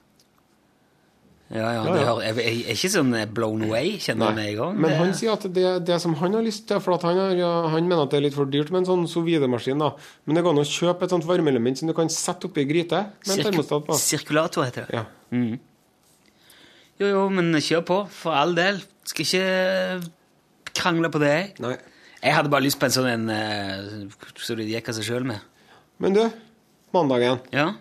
[1.53, 1.81] Ja, ja.
[1.85, 2.13] Ja, ja.
[2.25, 4.79] jeg, jeg er ikke sånn blown away, kjenner jeg med en gang.
[4.81, 7.51] Men han sier at det, det som han har lyst til For han, har, ja,
[7.69, 9.81] han mener at det er litt for dyrt med en sånn sous-vide-maskin.
[9.81, 9.91] da.
[10.25, 13.03] Men det går an å kjøpe et sånt varmeelement som du kan sette oppi gryte
[13.13, 13.97] med en termostat på.
[14.01, 15.01] Sirkulator heter det.
[15.01, 15.05] Ja.
[17.01, 18.81] Jo, jo, men kjør på, for all del.
[19.05, 21.37] Skal ikke krangle på det.
[21.61, 21.77] Nei.
[22.23, 25.25] Jeg hadde bare lyst på en sånn en eh, så det gikk av seg sjøl
[25.27, 25.43] med.
[26.01, 26.23] Men du,
[26.95, 27.39] mandagen.
[27.53, 27.73] Ja,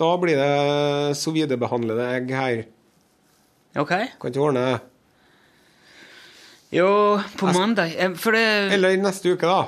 [0.00, 2.62] Da blir det sous-vide-behandlede egg her.
[3.76, 3.90] ok.
[4.22, 4.78] Kan ikke ordne det.
[6.70, 6.86] Jo,
[7.36, 8.44] på mandag eh, For det
[8.76, 9.66] Eller neste uke, da.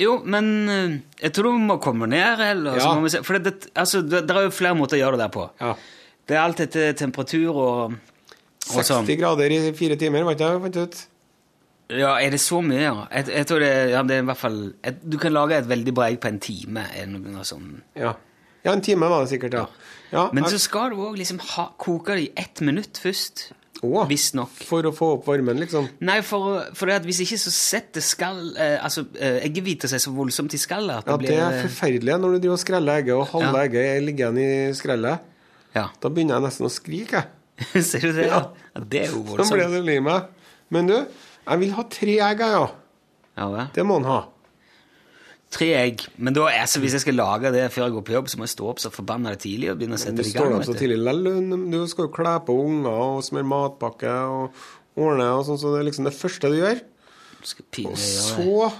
[0.00, 2.94] Jo, men eh, jeg tror vi må komme ned, eller så Ja.
[2.98, 3.22] må vi se.
[3.26, 5.48] For det, det, altså, det, det er jo flere måter å gjøre det der på.
[5.60, 5.74] Ja.
[6.24, 9.10] Det er alt etter temperatur og, og 60 sånn.
[9.20, 10.62] grader i fire timer, var ikke det?
[10.64, 11.02] Fant jeg ut.
[11.92, 12.94] Ja, er det så mye, ja?
[13.12, 15.68] Jeg, jeg tror det, ja, det er i hvert fall et, Du kan lage et
[15.68, 16.86] veldig bra egg på en time.
[16.96, 17.82] Eller noe sånt.
[17.98, 18.14] Ja.
[18.64, 19.66] ja, en time var det sikkert, ja.
[20.14, 23.50] ja Men så skal du òg liksom ha, koke det i ett minutt først.
[23.84, 24.52] Oh, Visstnok.
[24.64, 25.90] For å få opp varmen, liksom.
[26.08, 30.00] Nei, for, for det at hvis ikke så setter skall eh, Altså, eh, eggehviter seg
[30.00, 33.18] så voldsomt i skallet Ja, det det er forferdelig når du driver og skreller egget,
[33.18, 33.66] og halve Ja.
[33.66, 35.26] egget ligger igjen i skrellet.
[35.74, 35.88] Ja.
[36.00, 37.24] Da begynner jeg nesten å skrike.
[37.26, 37.84] jeg.
[37.90, 38.28] Ser du det?
[38.30, 38.40] Ja.
[38.72, 39.76] ja det er jo Sånn ble voldsomt.
[39.76, 40.30] det lei meg.
[40.72, 40.96] Men du,
[41.44, 42.64] jeg vil ha tre egg, jeg, ja.
[43.34, 43.66] Ja, hva?
[43.74, 44.20] Det må han ha.
[45.54, 46.06] Tre egg.
[46.16, 48.46] Men da, altså, hvis jeg skal lage det før jeg går på jobb, så må
[48.48, 50.66] jeg stå opp så forbanna tidlig og begynne å sette Du det i står opp
[50.66, 50.98] så tidlig.
[51.70, 54.64] Du skal jo kle på unger og smøre matpakke og
[54.98, 56.82] ordne og sånn, så det er liksom det første du gjør.
[57.74, 58.10] Pinlig Og det.
[58.24, 58.70] så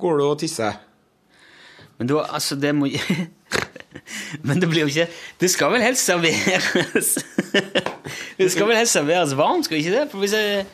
[0.00, 0.78] går du og tisser.
[1.98, 2.88] Men da, altså, det må
[4.46, 5.04] Men det blir jo ikke
[5.42, 7.10] Det skal vel helst serveres
[8.38, 10.06] Det skal vel helst serveres varmt, skal det ikke det?
[10.10, 10.64] For hvis jeg,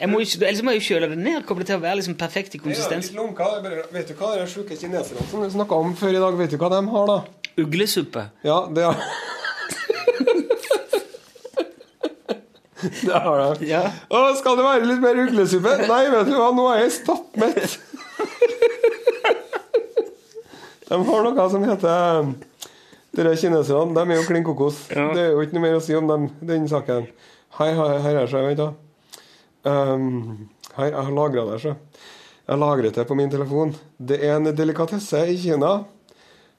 [0.00, 1.42] jeg må ikke, Ellers må jeg jo kjøle det ned.
[1.46, 3.10] Kommer det til å være liksom perfekt i konsistens?
[3.12, 6.22] Ja, lunka, bare- vet du hva de sjuke kineserne som vi snakka om før i
[6.22, 7.18] dag, vet du hva de har, da?
[7.60, 8.28] Uglesuppe.
[8.46, 8.96] Ja, det har
[12.80, 13.66] Det har de.
[13.68, 13.82] Ja.
[14.08, 15.74] Å, skal det være litt mer uglesuppe?
[15.84, 17.74] Nei, vet du hva, nå er jeg stappmett.
[20.90, 22.30] De har noe som heter
[23.14, 24.78] Dere kineserne, de er jo klin kokos.
[24.94, 25.08] Ja.
[25.14, 27.08] Det er jo ikke noe mer å si om dem, den saken.
[27.58, 28.68] Hei, hei, her er det, vent da.
[29.64, 31.74] Um, her, jeg har lagra det, så.
[32.46, 33.74] Jeg har lagret det på min telefon.
[33.98, 35.84] Det er en delikatesse i Kina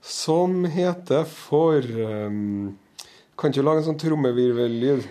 [0.02, 2.78] som heter for um,
[3.38, 5.06] Kan ikke lage en sånn trommevirvellyd?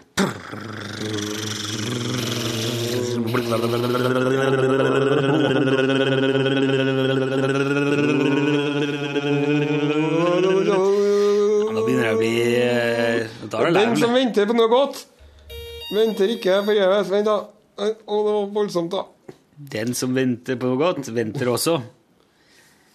[11.70, 13.26] Nå begynner det å bli eh,
[13.74, 15.05] Den som venter på noe godt,
[15.95, 17.11] venter ikke forgjeves.
[17.11, 17.60] Vent, da.
[17.81, 17.87] Å,
[18.26, 19.33] det var voldsomt, da.
[19.72, 21.78] Den som venter på noe godt, venter også.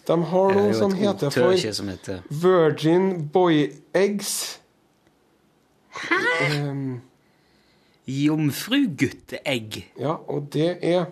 [0.05, 4.59] De har noe som heter for som heter Virgin Boy Eggs.
[5.95, 6.19] Hæ?
[6.61, 7.01] Um,
[8.05, 9.79] Jomfrugutteegg.
[9.99, 11.07] ja, og det er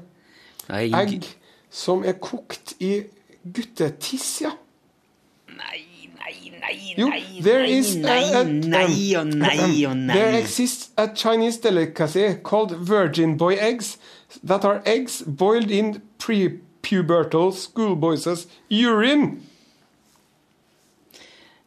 [0.70, 1.26] Nei, egg
[1.74, 3.00] som er kokt i
[3.44, 4.52] guttetiss, ja.
[5.58, 5.80] Nei,
[6.24, 10.40] nei, nei, Jo, nei, there nei, is a- nei, nei og nei There nei.
[10.42, 13.98] exists a Chinese delicacy called virgin boy eggs
[14.46, 19.42] that are eggs boiled in pre-pubertal schoolboys' urine.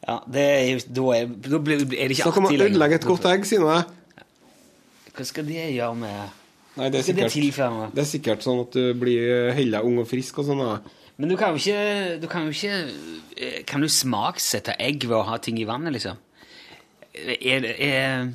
[0.07, 2.95] Ja, det er jo Da er, da blir, er det ikke Snakk om å ødelegge
[3.01, 3.87] et godt egg, sier nå jeg.
[5.17, 6.43] Hva skal det gjøre med
[6.77, 9.97] Nei, det er det sikkert, tilføre det er sikkert sånn at du blir heller ung
[10.03, 10.59] og frisk og sånn.
[10.61, 10.75] da.
[11.17, 12.75] Men du kan jo ikke, du kan jo ikke
[13.37, 16.21] eh, Kan du smaksette egg ved å ha ting i vannet, liksom?
[17.17, 18.29] Er er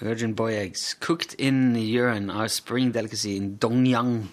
[0.00, 4.28] Virgin boy eggs cooked in urine are spring delicacy in Dongyang.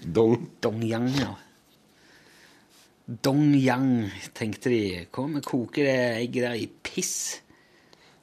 [0.00, 0.48] Dong.
[0.64, 1.34] Dongyang, ja.
[3.06, 5.04] Dongyang, tenkte de.
[5.12, 7.42] Kom, med koker det egget der i piss.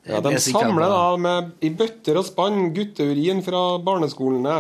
[0.04, 4.58] Ja, de samler da med, i bøtter og spann gutteurin fra barneskolene.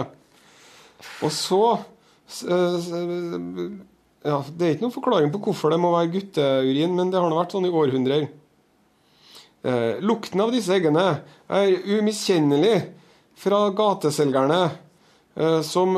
[1.26, 1.63] Og så
[4.23, 7.27] Ja, det er ikke noen forklaring på hvorfor det må være gutteurin, men det har
[7.29, 8.29] nå vært sånn i århundrer.
[9.63, 11.03] Eh, lukten av disse eggene
[11.51, 12.77] er umiskjennelig
[13.39, 14.61] fra gateselgerne,
[15.36, 15.97] eh, som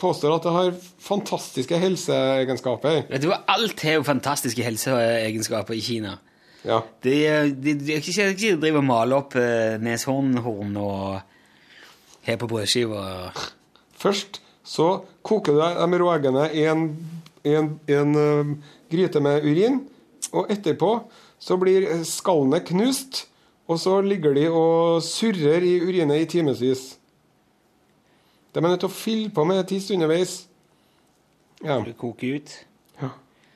[0.00, 0.72] påstår at det har
[1.02, 3.04] fantastiske helseegenskaper.
[3.10, 6.16] Vet du hva, Alt har jo fantastiske helseegenskaper i Kina.
[6.66, 6.82] Ja.
[7.02, 7.14] De,
[7.56, 11.20] de, de, de, de driver og maler opp eh, neshornhorn og
[12.26, 13.30] har på brødskiva.
[14.00, 14.90] Først så
[15.26, 16.86] koker du de rå eggene i en,
[17.44, 18.54] i en, i en uh,
[18.90, 19.82] gryte med urin,
[20.30, 20.92] og etterpå
[21.40, 23.24] så blir skallene knust,
[23.70, 26.96] og så ligger de og surrer i urinet i timevis.
[28.50, 30.40] De er nødt til å fylle på med tiss underveis.
[31.62, 31.78] Ja.
[31.84, 32.52] du koker ut.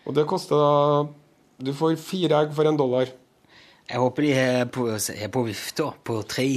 [0.05, 1.07] Og det koster da
[1.65, 3.09] Du får fire egg for en dollar.
[3.89, 6.49] Jeg håper de har på, er på vifta, på tre.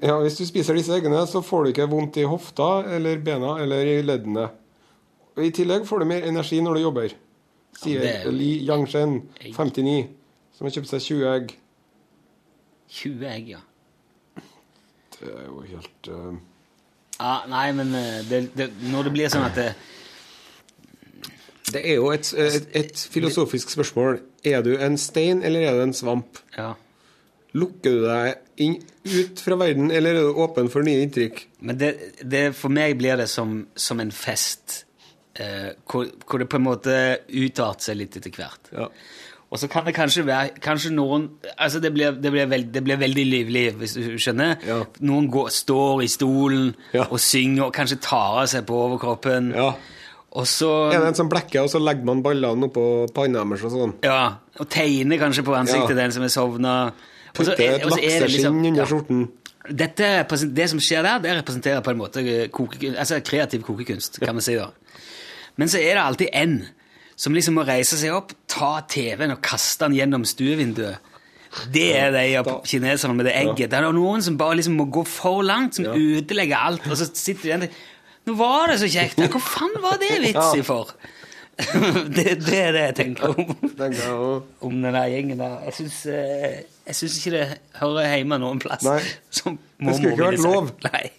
[0.00, 3.56] Ja, Hvis du spiser disse eggene, så får du ikke vondt i hofta eller bena
[3.62, 4.48] eller i leddene.
[5.40, 7.14] I tillegg får du mer energi når du jobber,
[7.80, 10.10] sier Ja, er Li Yangshen, 59,
[10.52, 11.54] som har kjøpt seg 20 egg.
[12.92, 13.62] 20 egg, ja.
[15.16, 16.34] Det er jo helt uh...
[17.16, 19.70] ja nei, men eh, det, det, når det blir sånn at det,
[21.72, 24.18] Det er jo et, et, et filosofisk spørsmål.
[24.44, 26.42] Er du en stein, eller er du en svamp?
[26.58, 26.74] Ja.
[27.56, 31.42] Lukker du deg inn, ut fra verden, eller er du åpen for nye inntrykk?
[31.66, 31.92] Men det,
[32.22, 34.84] det, for meg blir det som, som en fest,
[35.40, 36.96] eh, hvor, hvor det på en måte
[37.28, 38.72] utarter seg litt etter hvert.
[38.76, 38.88] Ja.
[39.52, 41.26] Og så kan det kanskje være kanskje noen
[41.60, 44.54] altså det blir, det blir, veld, det blir veldig livlig, hvis du skjønner.
[44.64, 44.78] Ja.
[45.04, 47.04] Noen går, står i stolen Ja.
[47.10, 49.50] og synger og kanskje tar av seg på overkroppen.
[49.52, 49.74] Ja.
[50.32, 53.66] Og så Er det en som blekker, og så legger man ballene oppå panna deres
[53.68, 53.92] og sånn?
[54.08, 56.00] Ja, og tegner kanskje på ansiktet Ja.
[56.00, 56.76] den som er sovna.
[57.32, 59.24] Putte et lakseskinn liksom- under skjorten.
[59.70, 64.34] Dette, det som skjer der, det representerer på en måte koke, altså kreativ kokekunst, kan
[64.34, 64.70] vi si da.
[65.56, 66.56] Men så er det alltid en
[67.16, 70.98] som liksom må reise seg opp, ta TV-en og kaste den gjennom stuevinduet.
[71.70, 73.70] Det er de ja, kineserne med det egget.
[73.70, 77.10] Det er noen som bare liksom må gå for langt, som ødelegger alt, og så
[77.12, 77.68] sitter de igjen
[78.22, 79.18] Nå var det så kjekt!
[79.18, 80.92] Hva faen var det vits i for?
[82.16, 83.50] det, det er det jeg tenker om
[84.66, 85.58] om den der gjengen der.
[85.68, 87.44] Jeg syns, eh, jeg syns ikke det
[87.80, 88.82] hører hjemme noen plass.
[88.86, 89.00] Nei.
[89.36, 90.70] Som Det skulle ikke vært lov.
[90.88, 91.10] Nei.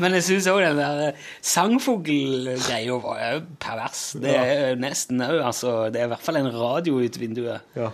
[0.00, 4.02] Men jeg syns òg den der sangfuglgreia var jo pervers.
[4.22, 5.72] Det er jo nesten òg, altså.
[5.92, 7.66] Det er i hvert fall en radio ut vinduet.
[7.76, 7.90] Ja.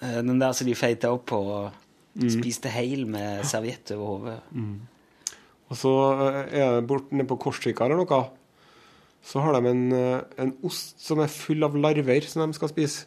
[0.00, 1.82] Eh, Den der som de feita opp på og
[2.16, 2.30] Mm.
[2.32, 4.38] spiste heil med serviett over hodet.
[5.68, 5.90] Og så
[6.48, 8.20] eh, er det bort nede på Korsvika eller noe,
[9.26, 12.70] så har de en, eh, en ost som er full av larver som de skal
[12.70, 13.06] spise.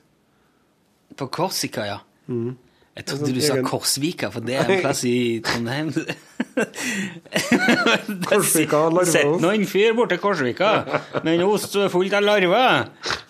[1.16, 2.00] På Korsika, ja.
[2.28, 2.58] Mm.
[3.00, 5.88] Jeg trodde du sa Korsvika, for det er en plass i Trondheim.
[8.28, 9.14] Korsvika larveost.
[9.14, 10.72] Sett nå en fyr borte i Korsvika
[11.24, 12.90] med en ost som er full av larver.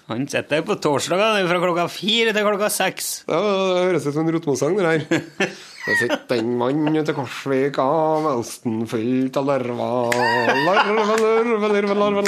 [0.10, 3.12] Han sitter der på torsdager fra klokka fire til klokka seks.
[3.30, 5.52] Ja, det høres ut som en Rotmo-sang, det der.
[5.86, 7.86] Det sitter en mann ute i Korsvika
[8.26, 10.18] med osten fullt av larver.
[10.66, 12.26] Larve, larve, larve, larve, larve,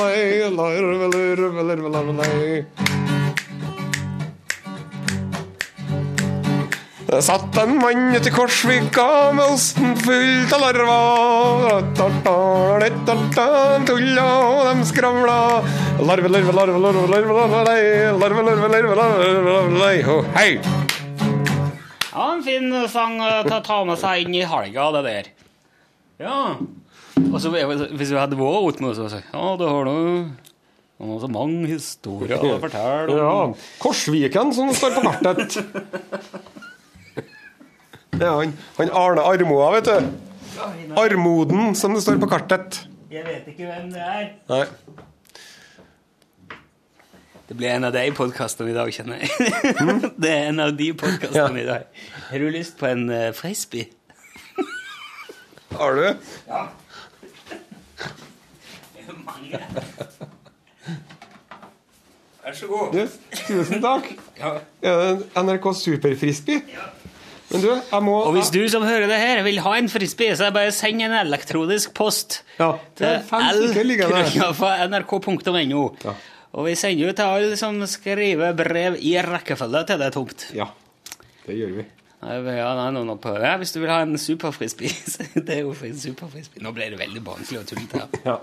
[0.61, 2.61] Larve, larve, larve, larve, lei.
[7.11, 11.81] Det satt en mann ute i Korsvika med osten fullt av larver.
[13.83, 15.35] Tulla, og dem skravla.
[15.99, 17.65] Larve, larve, larve, larve, larve, larve.
[18.15, 20.53] Larve, larve, larve, larve, larve, hei!
[22.13, 25.27] Ja, en fin sang til å ta, med seg inn i helga, det der.
[26.23, 26.39] Ja.
[27.27, 30.31] Og så hvis vi hadde vært ute med oss, så Ja, det har du
[31.01, 33.15] han har så mange historier å fortelle.
[33.17, 33.29] Ja.
[33.49, 33.53] om.
[33.81, 35.59] Korsviken, som står på kartet.
[38.21, 40.09] Det er han, han Arne Armoa, vet du.
[40.93, 42.83] Armoden, som det står på kartet.
[43.09, 44.27] Jeg vet ikke hvem det er.
[44.51, 44.59] Nei.
[47.49, 49.55] Det blir en av de podkastene i dag, kjenner jeg.
[50.21, 52.05] det er en av de podkastene i dag.
[52.27, 53.89] Har du lyst på en uh, frisbee?
[55.73, 56.05] Har du?
[56.45, 56.63] Ja.
[57.49, 59.65] Det er Mange.
[62.45, 62.95] Vær så god.
[63.01, 63.17] Yes.
[63.47, 64.13] Tusen takk.
[64.37, 64.59] Ja.
[64.85, 66.61] Er det NRK Superfrisbee?
[67.51, 70.35] Men du, jeg må Og hvis du som hører det her vil ha en frisbee,
[70.35, 73.19] så det bare å sende en elektronisk post Ja, til
[74.91, 75.85] nrk.no.
[76.05, 76.13] Ja.
[76.51, 80.47] Og vi sender jo til alle som skriver brev i rekkefølge til det er tomt.
[80.55, 80.67] Ja,
[81.45, 81.87] det gjør vi.
[82.21, 83.51] Ja, er noen på det.
[83.63, 84.91] Hvis du vil ha en superfrisbee.
[85.47, 86.61] Det er jo en superfrisbee.
[86.61, 88.19] Nå ble det veldig barnslig og tullete her.
[88.27, 88.35] Ja.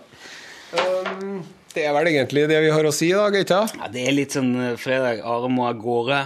[0.75, 3.61] Um, det er vel egentlig det vi har å si i dag, ikke?
[3.79, 5.23] Ja, det er litt sånn eh, fredag.
[5.23, 6.25] Are må av gårde.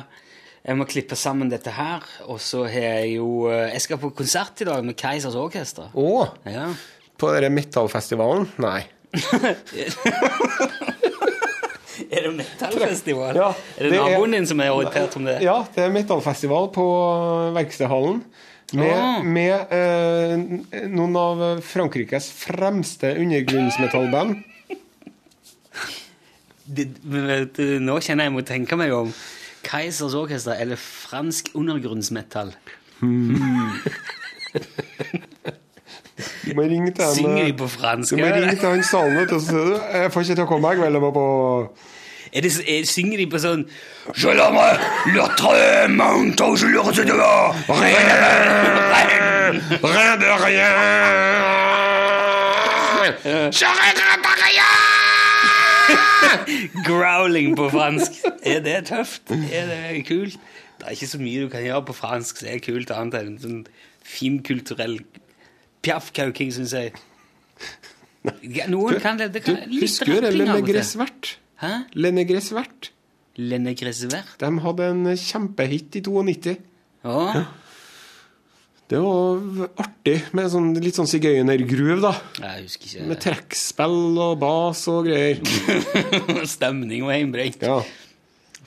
[0.63, 2.05] Jeg må klippe sammen dette her.
[2.31, 5.89] Og så har jeg jo eh, Jeg skal på konsert i dag med Keisers Orkester.
[5.95, 6.69] Å, Ja.
[7.19, 8.49] på denne metallfestivalen?
[8.63, 8.83] Nei.
[12.13, 13.37] Er det metallfestival?
[13.37, 15.39] Ja, er det, det er- naboen din som er orientert om det?
[15.45, 16.85] Ja, det er metallfestival på
[17.57, 18.23] Verkstedhallen.
[18.73, 19.21] Med, Ah.
[19.23, 24.39] med eh, noen av Frankrikes fremste undergrunnsmetallband.
[26.73, 26.87] Det,
[27.83, 29.11] nå kjenner jeg må tenke meg om.
[29.65, 32.53] Keisers Orkester eller fransk undergrunnsmetall?
[33.03, 33.07] Du
[36.55, 38.11] må ringe til han, Synger de eh, på fransk?
[38.11, 38.83] Du må ringe til han
[39.29, 41.27] du, Jeg får ikke til å komme, meg, Vel, jeg på
[42.33, 43.67] Er det, er, synger de på sånn
[44.17, 47.63] Je l'aimerais, le manteau, je le recevrai.
[49.83, 50.73] Rien de rien!
[53.53, 54.82] Je regrette rien!
[56.89, 58.21] Growling på fransk.
[58.43, 59.31] Er det tøft?
[59.31, 60.39] Er det kult?
[60.79, 63.37] Det er ikke så mye du kan gjøre på fransk som er kult, annet enn
[63.43, 63.61] sånn
[64.03, 64.99] finkulturell
[65.87, 66.95] pjaffkauking, syns jeg.
[68.43, 69.33] Ja, Noen kan det.
[69.35, 70.63] det kan, du, husker du Lenne Gressvert og til.
[70.63, 71.31] Lenegres Vert?
[71.63, 71.73] Hæ?
[71.99, 72.93] Lenne Gressvert
[73.39, 74.35] Lenne Gressvert?
[74.41, 76.57] De hadde en kjempehit i 92.
[77.03, 77.45] Ja.
[78.91, 82.13] Det var artig med sånn, litt sånn sigøynergroove, da.
[82.43, 85.41] Jeg husker ikke Med trekkspill og bas og greier.
[86.55, 87.65] Stemning og heimbrengt.
[87.65, 87.79] Ja.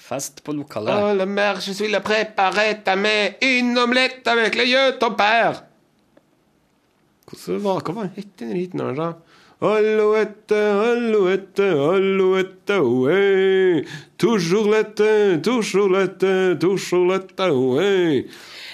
[0.05, 0.93] Fest på lokalet.
[1.11, 3.37] Alle mer je suis la préparette med
[4.25, 4.91] avec le jeu.
[7.25, 9.13] Hvordan var, hva var den het, den her, da?
[9.61, 13.85] Alouette, alouette, alouette, ouais.
[14.17, 18.25] Toujours lette, toujours lette, toujours lette, ouais.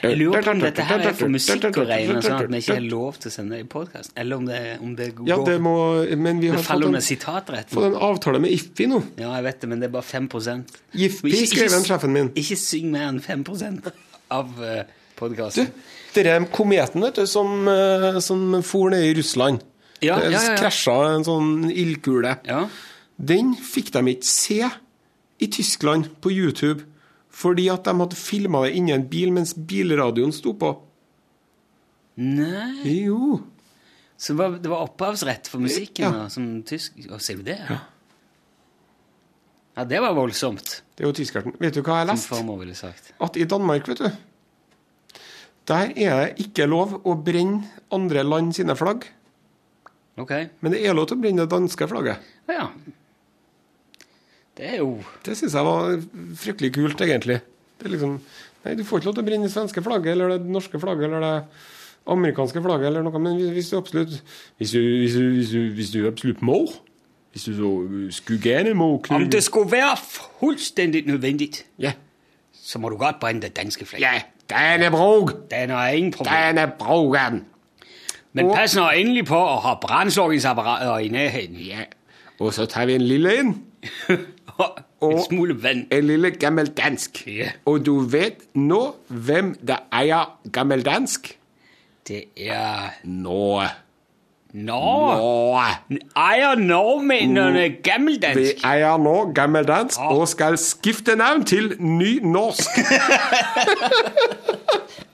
[0.02, 2.78] Jeg lurer på om dette her er for musikk å regne, sånn at vi ikke
[2.80, 4.16] har lov til å sende det i podkast.
[4.18, 5.76] Eller om det, om det går Ja, det må
[6.18, 9.04] Men vi Det har fått en, fått en avtale med Iffi nå.
[9.22, 10.32] Ja, jeg vet det, men det er bare 5
[10.98, 12.34] Iffi skrev en sjefen min.
[12.34, 13.46] Ikke syng mer enn 5
[14.34, 15.70] av podkasten.
[15.70, 15.78] Du,
[16.18, 16.26] podkasten.
[16.26, 19.62] er kometen vet du, som, eh, som for ned i Russland
[20.02, 20.58] Ja, Det ja, ja, ja.
[20.58, 22.40] krasja en sånn ildkule.
[22.48, 22.64] Ja.
[23.22, 24.70] Den fikk de ikke se
[25.42, 26.88] i Tyskland på YouTube
[27.32, 30.74] fordi at de hadde filma det inni en bil mens bilradioen sto på.
[32.22, 33.38] Nei Jo.
[34.22, 36.12] Så det var, det var opphavsrett for musikken Ja.
[36.12, 37.56] da, som tysk Og ser du det?
[37.70, 37.78] Ja.
[39.78, 41.56] ja, det var voldsomt, Det er jo tyskerten.
[41.60, 42.28] Vet du hva jeg har som lest?
[42.30, 43.14] farmor ville sagt.
[43.22, 44.12] At i Danmark, vet du
[45.72, 49.06] Der er det ikke lov å brenne andre land sine flagg.
[50.18, 50.32] Ok.
[50.62, 52.18] Men det er lov til å brenne det danske flagget.
[52.50, 52.68] Ja.
[54.58, 56.02] Det er jo Det syns jeg var
[56.36, 57.40] fryktelig kult, egentlig.
[57.80, 58.18] Det er liksom
[58.66, 61.08] Nei, du får ikke lov til å brenne det svenske flagget eller det norske flagget
[61.08, 61.46] eller det
[62.14, 64.22] amerikanske flagget eller noe, men hvis- hvis du absolutt
[64.60, 66.60] Hvis du, hvis du, hvis du, hvis du absolutt må
[67.34, 71.94] Hvis du så skulle gerne må Om det skulle være fullstendig nødvendig, Ja.
[72.54, 74.02] så må du godt brenne det danske flagget.
[74.02, 75.32] Ja, den er brog!
[75.50, 76.56] Den er ingen problem.
[76.56, 77.46] Dannebrogen!
[78.34, 81.58] Men Og- pass nå endelig på å ha brandslukningsapparater i nærheten.
[81.68, 81.82] Ja.
[82.40, 83.64] Og så tar vi en lille en.
[85.02, 85.86] Og en smule vand.
[85.92, 87.24] En lille gammeldansk.
[87.28, 87.50] Ja.
[87.66, 91.38] Og du vet nå hvem der eier gammeldansk?
[92.08, 93.70] Det er Norge.
[94.54, 95.18] Norge.
[95.18, 95.66] Norge.
[96.16, 97.72] Ejer gammeldansk?
[97.72, 98.64] Vi gammeldansk?
[98.66, 102.70] eier nå gammeldansk og skal skifte navn til nynorsk.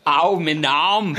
[0.07, 1.15] Au, med arm.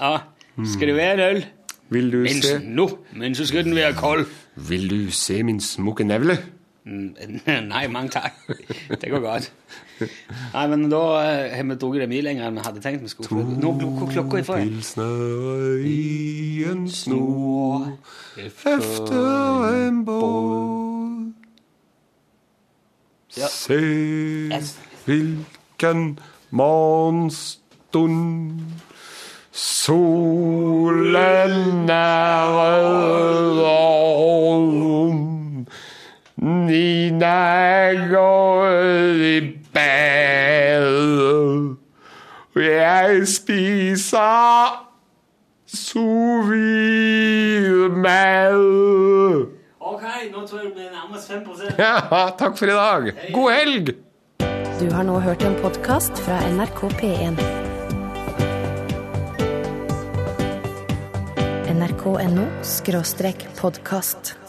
[0.00, 0.18] Ja,
[0.66, 1.44] skal det være en øl?
[1.90, 4.26] Vil du Men se, nå, men så skal den være kold.
[4.56, 6.38] vil du se min smukke nevle?
[6.84, 7.14] Mm,
[7.68, 8.32] Nei, mange takk.
[9.00, 9.50] Det går godt.
[10.54, 13.08] Nei, men da eh, har vi drukket det mye lenger enn vi hadde tenkt vi
[13.12, 13.28] skulle.
[13.28, 14.56] for Nå hvor klokka er for.
[14.56, 17.90] Pilsner i en snor
[18.38, 21.32] efter en bål.
[23.36, 23.48] Ja.
[23.52, 23.80] Se
[24.54, 24.78] Yes.
[25.04, 26.18] hvilken
[26.50, 28.60] morgenstund
[29.60, 31.10] Solen
[31.90, 33.58] er rød
[36.36, 38.68] Nina går
[39.10, 41.74] i bad
[42.54, 44.86] Jeg spiser
[45.66, 48.54] sous vide mad
[49.80, 50.02] Ok,
[50.32, 51.42] nå tror jeg det blir nærmest 5
[51.78, 52.00] Ja,
[52.38, 53.12] takk for i dag.
[53.34, 53.88] God helg!
[54.80, 57.67] Du har nå hørt en podkast fra NRK P1.
[61.78, 62.46] nrk.no
[63.60, 64.47] podkast.